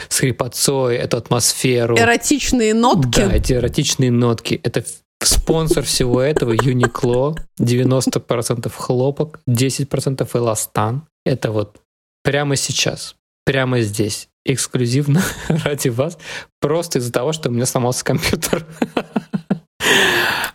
с 0.08 0.20
хрипотцой, 0.20 0.96
эту 0.96 1.16
атмосферу. 1.16 1.96
Эротичные 1.96 2.74
нотки. 2.74 3.20
Да, 3.20 3.32
эти 3.32 3.54
эротичные 3.54 4.10
нотки. 4.10 4.60
Это 4.62 4.84
Спонсор 5.22 5.82
всего 5.84 6.20
этого 6.20 6.52
Uniqlo, 6.52 7.36
90% 7.58 8.70
хлопок, 8.70 9.40
10% 9.48 10.28
эластан. 10.34 11.08
Это 11.24 11.50
вот 11.50 11.80
прямо 12.22 12.56
сейчас, 12.56 13.16
прямо 13.44 13.80
здесь, 13.80 14.28
эксклюзивно 14.44 15.22
ради 15.48 15.88
вас, 15.88 16.18
просто 16.60 16.98
из-за 16.98 17.12
того, 17.12 17.32
что 17.32 17.48
у 17.48 17.52
меня 17.52 17.66
сломался 17.66 18.04
компьютер. 18.04 18.66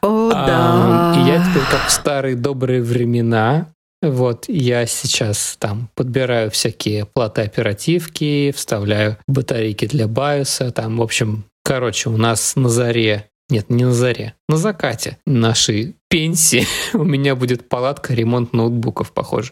О, 0.02 0.30
да. 0.32 1.16
И 1.18 1.28
я 1.28 1.40
теперь, 1.40 1.64
как 1.70 1.88
в 1.88 1.92
старые 1.92 2.36
добрые 2.36 2.82
времена, 2.82 3.68
вот, 4.02 4.46
я 4.48 4.86
сейчас 4.86 5.58
там 5.60 5.90
подбираю 5.96 6.50
всякие 6.52 7.06
платы 7.06 7.42
оперативки, 7.42 8.52
вставляю 8.56 9.18
батарейки 9.28 9.86
для 9.86 10.06
BIOS, 10.06 10.72
там, 10.72 10.98
в 10.98 11.02
общем, 11.02 11.46
короче, 11.64 12.10
у 12.10 12.18
нас 12.18 12.56
на 12.56 12.70
заре 12.70 13.32
нет, 13.52 13.70
не 13.70 13.84
на 13.84 13.92
заре. 13.92 14.34
На 14.48 14.56
закате 14.56 15.18
нашей 15.26 15.98
пенсии 16.10 16.66
у 16.94 17.04
меня 17.04 17.36
будет 17.36 17.68
палатка, 17.68 18.14
ремонт 18.14 18.54
ноутбуков, 18.54 19.12
похоже. 19.12 19.52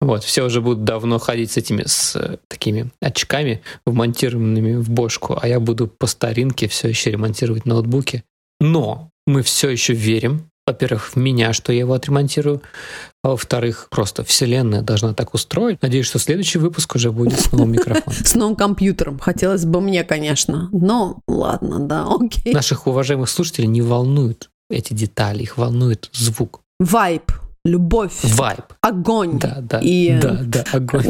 Вот, 0.00 0.24
все 0.24 0.44
уже 0.44 0.62
будут 0.62 0.84
давно 0.84 1.18
ходить 1.18 1.52
с 1.52 1.58
этими, 1.58 1.82
с 1.84 2.16
э, 2.16 2.38
такими 2.48 2.90
очками, 3.02 3.60
вмонтированными 3.84 4.76
в 4.76 4.88
бошку, 4.88 5.38
а 5.40 5.46
я 5.46 5.60
буду 5.60 5.86
по 5.86 6.06
старинке 6.06 6.66
все 6.66 6.88
еще 6.88 7.10
ремонтировать 7.10 7.66
ноутбуки. 7.66 8.24
Но 8.58 9.10
мы 9.26 9.42
все 9.42 9.68
еще 9.68 9.92
верим, 9.92 10.48
во-первых, 10.66 11.10
в 11.10 11.16
меня, 11.16 11.52
что 11.52 11.72
я 11.72 11.80
его 11.80 11.92
отремонтирую, 11.92 12.62
а 13.26 13.30
во-вторых, 13.30 13.88
просто 13.90 14.22
вселенная 14.22 14.82
должна 14.82 15.12
так 15.12 15.34
устроить. 15.34 15.82
Надеюсь, 15.82 16.06
что 16.06 16.20
следующий 16.20 16.60
выпуск 16.60 16.94
уже 16.94 17.10
будет 17.10 17.40
с 17.40 17.50
новым 17.50 17.72
микрофоном. 17.72 18.16
С 18.24 18.36
новым 18.36 18.54
компьютером. 18.54 19.18
Хотелось 19.18 19.64
бы 19.64 19.80
мне, 19.80 20.04
конечно. 20.04 20.68
Но 20.70 21.18
ладно, 21.26 21.80
да, 21.80 22.06
окей. 22.08 22.54
Наших 22.54 22.86
уважаемых 22.86 23.28
слушателей 23.28 23.66
не 23.66 23.82
волнуют 23.82 24.48
эти 24.70 24.94
детали, 24.94 25.42
их 25.42 25.58
волнует 25.58 26.08
звук. 26.12 26.60
Вайб, 26.78 27.32
любовь, 27.64 28.12
Вайб. 28.22 28.62
огонь. 28.80 29.40
Да, 29.40 29.58
да, 29.60 29.80
И- 29.80 30.20
да, 30.20 30.38
да, 30.44 30.64
огонь. 30.72 31.06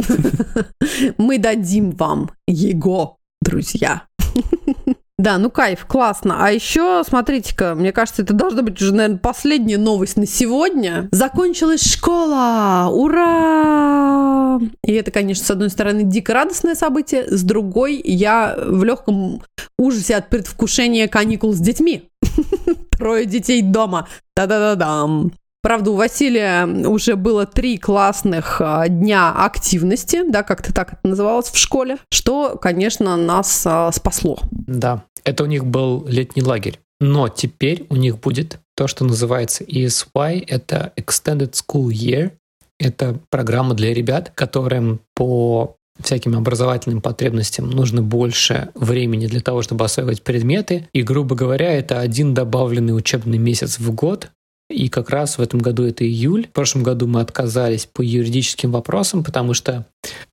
Мы 1.19 1.37
дадим 1.39 1.91
вам 1.91 2.31
его, 2.49 3.19
друзья. 3.43 4.05
Да, 5.19 5.39
ну 5.39 5.51
кайф, 5.51 5.87
классно. 5.87 6.45
А 6.45 6.51
еще, 6.51 7.03
смотрите-ка, 7.07 7.75
мне 7.75 7.91
кажется, 7.91 8.21
это 8.21 8.35
должна 8.35 8.61
быть 8.61 8.81
уже, 8.83 8.95
наверное, 8.95 9.19
последняя 9.19 9.79
новость 9.79 10.19
на 10.19 10.27
сегодня. 10.27 11.09
Закончилась 11.11 11.91
школа! 11.91 12.89
Ура! 12.93 14.61
И 14.85 14.93
это, 14.93 15.11
конечно, 15.11 15.43
с 15.43 15.51
одной 15.51 15.71
стороны, 15.71 16.03
дико 16.03 16.35
радостное 16.35 16.75
событие, 16.75 17.27
с 17.29 17.43
другой, 17.43 17.99
я 18.05 18.57
в 18.59 18.85
легком 18.85 19.43
ужасе 19.79 20.17
от 20.17 20.29
предвкушения 20.29 21.09
каникул 21.09 21.55
с 21.55 21.61
детьми. 21.61 22.11
Трое 22.91 23.25
детей 23.25 23.63
дома. 23.63 24.09
Да-да-да-дам. 24.35 25.33
Правда, 25.67 25.91
у 25.91 25.97
Василия 25.97 26.65
уже 26.65 27.17
было 27.17 27.45
три 27.45 27.77
классных 27.77 28.61
а, 28.61 28.87
дня 28.87 29.33
активности, 29.33 30.23
да, 30.25 30.45
как-то 30.45 30.73
так 30.73 30.93
это 30.93 31.01
называлось 31.03 31.51
в 31.51 31.59
школе, 31.59 31.99
что, 32.09 32.57
конечно, 32.57 33.17
нас 33.17 33.65
а, 33.67 33.91
спасло. 33.91 34.39
Да, 34.53 35.03
это 35.25 35.43
у 35.43 35.47
них 35.47 35.67
был 35.67 36.07
летний 36.07 36.45
лагерь. 36.45 36.79
Но 37.01 37.27
теперь 37.27 37.85
у 37.89 37.97
них 37.97 38.21
будет 38.21 38.61
то, 38.77 38.87
что 38.87 39.05
называется 39.05 39.65
ESY, 39.65 40.45
это 40.47 40.93
Extended 40.95 41.55
School 41.55 41.89
Year. 41.89 42.31
Это 42.79 43.19
программа 43.29 43.75
для 43.75 43.93
ребят, 43.93 44.31
которым 44.37 45.01
по 45.17 45.75
всяким 46.01 46.37
образовательным 46.37 47.01
потребностям 47.01 47.69
нужно 47.71 48.03
больше 48.03 48.69
времени 48.77 49.27
для 49.27 49.41
того, 49.41 49.63
чтобы 49.63 49.85
осваивать 49.85 50.23
предметы. 50.23 50.89
И, 50.93 51.03
грубо 51.03 51.35
говоря, 51.35 51.73
это 51.73 51.99
один 51.99 52.35
добавленный 52.35 52.97
учебный 52.97 53.39
месяц 53.39 53.81
в 53.81 53.93
год. 53.93 54.31
И 54.69 54.89
как 54.89 55.11
раз 55.11 55.39
в 55.39 55.43
этом 55.43 55.61
году 55.61 55.85
это 55.85 56.05
июль. 56.05 56.49
В 56.49 56.53
прошлом 56.53 56.83
году 56.83 57.07
мы 57.07 57.21
отказались 57.21 57.87
по 57.87 58.03
юридическим 58.03 58.73
вопросам, 58.73 59.23
потому 59.23 59.55
что 59.55 59.87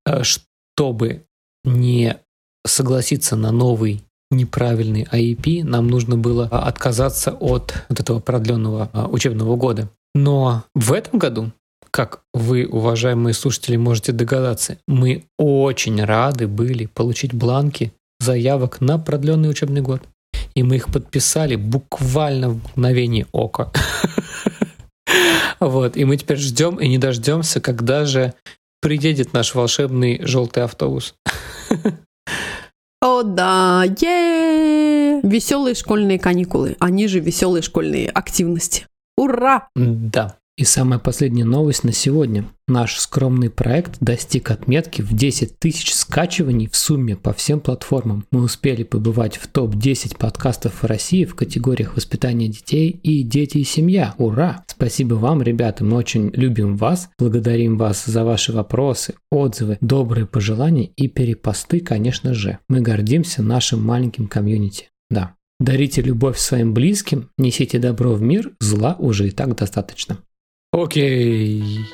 э, 0.06 0.24
чтобы 0.24 1.24
не 1.64 2.18
согласиться 2.66 3.36
на 3.36 3.52
новый 3.52 4.04
неправильный 4.32 5.04
IEP, 5.04 5.64
нам 5.64 5.88
нужно 5.88 6.18
было 6.18 6.48
а, 6.52 6.68
отказаться 6.68 7.32
от 7.32 7.74
вот 7.90 8.00
этого 8.00 8.20
продленного 8.20 8.90
а, 8.92 9.08
учебного 9.08 9.56
года. 9.56 9.90
Но 10.16 10.64
в 10.76 10.94
этом 10.94 11.20
году, 11.20 11.52
как 11.92 12.22
вы, 12.34 12.66
уважаемые 12.66 13.34
слушатели, 13.34 13.76
можете 13.76 14.12
догадаться, 14.12 14.78
мы 14.88 15.26
очень 15.38 16.04
рады 16.04 16.48
были 16.48 16.88
получить 16.88 17.34
бланки 17.34 17.94
заявок 18.20 18.82
на 18.82 18.98
продленный 18.98 19.50
учебный 19.50 19.82
год. 19.82 20.02
И 20.56 20.64
мы 20.64 20.76
их 20.76 20.92
подписали 20.92 21.56
буквально 21.56 22.50
в 22.50 22.58
мгновение 22.58 23.28
ока. 23.32 23.72
Вот, 25.60 25.96
и 25.96 26.06
мы 26.06 26.18
теперь 26.18 26.38
ждем 26.38 26.78
и 26.78 26.88
не 26.88 26.98
дождемся, 26.98 27.62
когда 27.62 28.06
же 28.06 28.34
приедет 28.82 29.34
наш 29.34 29.56
волшебный 29.56 30.20
желтый 30.26 30.64
автобус. 30.64 31.16
О, 33.02 33.24
да, 33.24 33.84
е 33.84 35.22
Веселые 35.24 35.76
школьные 35.76 36.20
каникулы, 36.20 36.76
они 36.80 37.08
же 37.08 37.20
веселые 37.20 37.62
школьные 37.62 38.10
активности. 38.10 38.88
Ура! 39.18 39.68
Да. 39.76 40.38
И 40.56 40.66
самая 40.66 41.00
последняя 41.00 41.46
новость 41.46 41.84
на 41.84 41.92
сегодня. 41.92 42.46
Наш 42.68 43.00
скромный 43.00 43.50
проект 43.50 43.98
достиг 44.02 44.52
отметки 44.52 45.02
в 45.02 45.12
10 45.12 45.58
тысяч 45.58 45.96
скачиваний 45.96 46.68
в 46.68 46.76
сумме 46.76 47.16
по 47.16 47.34
всем 47.34 47.60
платформам. 47.60 48.28
Мы 48.30 48.44
успели 48.44 48.84
побывать 48.84 49.36
в 49.38 49.48
топ-10 49.48 50.16
подкастов 50.20 50.84
в 50.84 50.86
России 50.86 51.26
в 51.26 51.34
категориях 51.34 51.96
воспитания 51.96 52.50
детей 52.50 52.92
и 52.92 53.24
дети 53.24 53.58
и 53.58 53.64
семья. 53.64 54.14
Ура! 54.20 54.64
Спасибо 54.68 55.16
вам, 55.16 55.42
ребята, 55.42 55.84
мы 55.84 55.98
очень 55.98 56.30
любим 56.36 56.78
вас, 56.78 57.10
благодарим 57.18 57.80
вас 57.80 58.06
за 58.06 58.24
ваши 58.24 58.54
вопросы, 58.54 59.16
отзывы, 59.32 59.80
добрые 59.82 60.28
пожелания 60.28 60.86
и 60.86 61.08
перепосты, 61.08 61.80
конечно 61.80 62.36
же. 62.36 62.60
Мы 62.70 62.82
гордимся 62.82 63.42
нашим 63.42 63.84
маленьким 63.84 64.28
комьюнити. 64.28 64.90
Да. 65.10 65.34
Дарите 65.60 66.04
любовь 66.04 66.38
своим 66.38 66.76
близким, 66.76 67.30
несите 67.40 67.80
добро 67.80 68.14
в 68.14 68.22
мир, 68.22 68.52
зла 68.60 68.96
уже 69.00 69.30
и 69.30 69.32
так 69.32 69.56
достаточно. 69.56 70.20
Окей. 70.74 71.86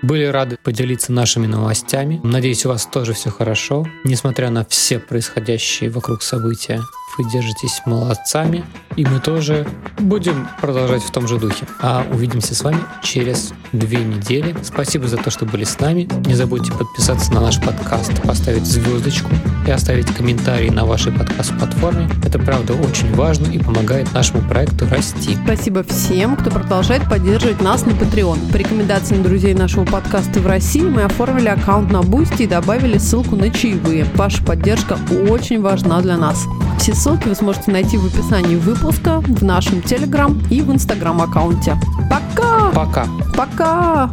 Были 0.00 0.26
рады 0.26 0.58
поделиться 0.62 1.12
нашими 1.12 1.48
новостями. 1.48 2.20
Надеюсь, 2.22 2.64
у 2.64 2.68
вас 2.68 2.86
тоже 2.86 3.12
все 3.12 3.30
хорошо. 3.30 3.84
Несмотря 4.04 4.48
на 4.50 4.64
все 4.64 5.00
происходящие 5.00 5.90
вокруг 5.90 6.22
события, 6.22 6.80
вы 7.18 7.28
держитесь 7.28 7.82
молодцами. 7.84 8.64
И 8.94 9.04
мы 9.04 9.18
тоже 9.18 9.66
будем 9.98 10.48
продолжать 10.60 11.02
в 11.02 11.10
том 11.10 11.26
же 11.26 11.36
духе. 11.38 11.66
А 11.80 12.06
увидимся 12.12 12.54
с 12.54 12.62
вами 12.62 12.78
через 13.02 13.52
две 13.72 13.98
недели. 13.98 14.54
Спасибо 14.62 15.08
за 15.08 15.16
то, 15.16 15.30
что 15.30 15.44
были 15.44 15.64
с 15.64 15.80
нами. 15.80 16.08
Не 16.26 16.34
забудьте 16.34 16.70
подписаться 16.72 17.32
на 17.32 17.40
наш 17.40 17.60
подкаст, 17.60 18.22
поставить 18.22 18.66
звездочку 18.66 19.30
и 19.68 19.70
оставить 19.70 20.06
комментарий 20.14 20.70
на 20.70 20.86
вашей 20.86 21.12
подкаст-платформе. 21.12 22.08
Это 22.24 22.38
правда 22.38 22.72
очень 22.72 23.14
важно 23.14 23.46
и 23.48 23.58
помогает 23.58 24.12
нашему 24.14 24.42
проекту 24.48 24.88
расти. 24.88 25.36
Спасибо 25.44 25.84
всем, 25.84 26.36
кто 26.36 26.50
продолжает 26.50 27.06
поддерживать 27.08 27.60
нас 27.60 27.84
на 27.84 27.90
Patreon. 27.90 28.50
По 28.50 28.56
рекомендациям 28.56 29.22
друзей 29.22 29.52
нашего 29.52 29.84
подкаста 29.84 30.40
в 30.40 30.46
России 30.46 30.80
мы 30.80 31.02
оформили 31.02 31.48
аккаунт 31.48 31.92
на 31.92 32.02
Бусти 32.02 32.44
и 32.44 32.46
добавили 32.46 32.96
ссылку 32.96 33.36
на 33.36 33.50
чаевые. 33.50 34.06
Ваша 34.14 34.42
поддержка 34.42 34.98
очень 35.28 35.60
важна 35.60 36.00
для 36.00 36.16
нас. 36.16 36.46
Все 36.78 36.94
ссылки 36.94 37.28
вы 37.28 37.34
сможете 37.34 37.70
найти 37.70 37.98
в 37.98 38.06
описании 38.06 38.56
выпуска, 38.56 39.20
в 39.20 39.44
нашем 39.44 39.82
Телеграм 39.82 40.40
и 40.50 40.62
в 40.62 40.72
Инстаграм 40.72 41.20
аккаунте. 41.20 41.76
Пока! 42.08 42.70
Пока. 42.70 43.06
Пока! 43.36 44.10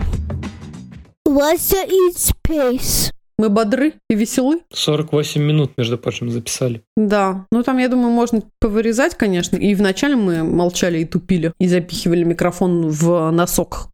Russia 1.26 1.86
in 1.88 2.13
space. 2.13 3.12
Мы 3.38 3.50
бодры 3.50 3.93
и 4.10 4.15
веселы? 4.15 4.62
48 4.71 5.41
минут, 5.41 5.71
между 5.78 5.98
прочим, 5.98 6.30
записали. 6.30 6.84
Да. 6.95 7.45
Ну 7.52 7.63
там, 7.63 7.78
я 7.80 7.89
думаю, 7.89 8.12
можно 8.12 8.41
повырезать, 8.60 9.15
конечно. 9.15 9.58
И 9.58 9.76
вначале 9.76 10.15
мы 10.15 10.43
молчали 10.43 11.00
и 11.00 11.06
тупили. 11.06 11.52
И 11.60 11.67
запихивали 11.67 12.24
микрофон 12.24 12.88
в 12.88 13.32
носок. 13.32 13.89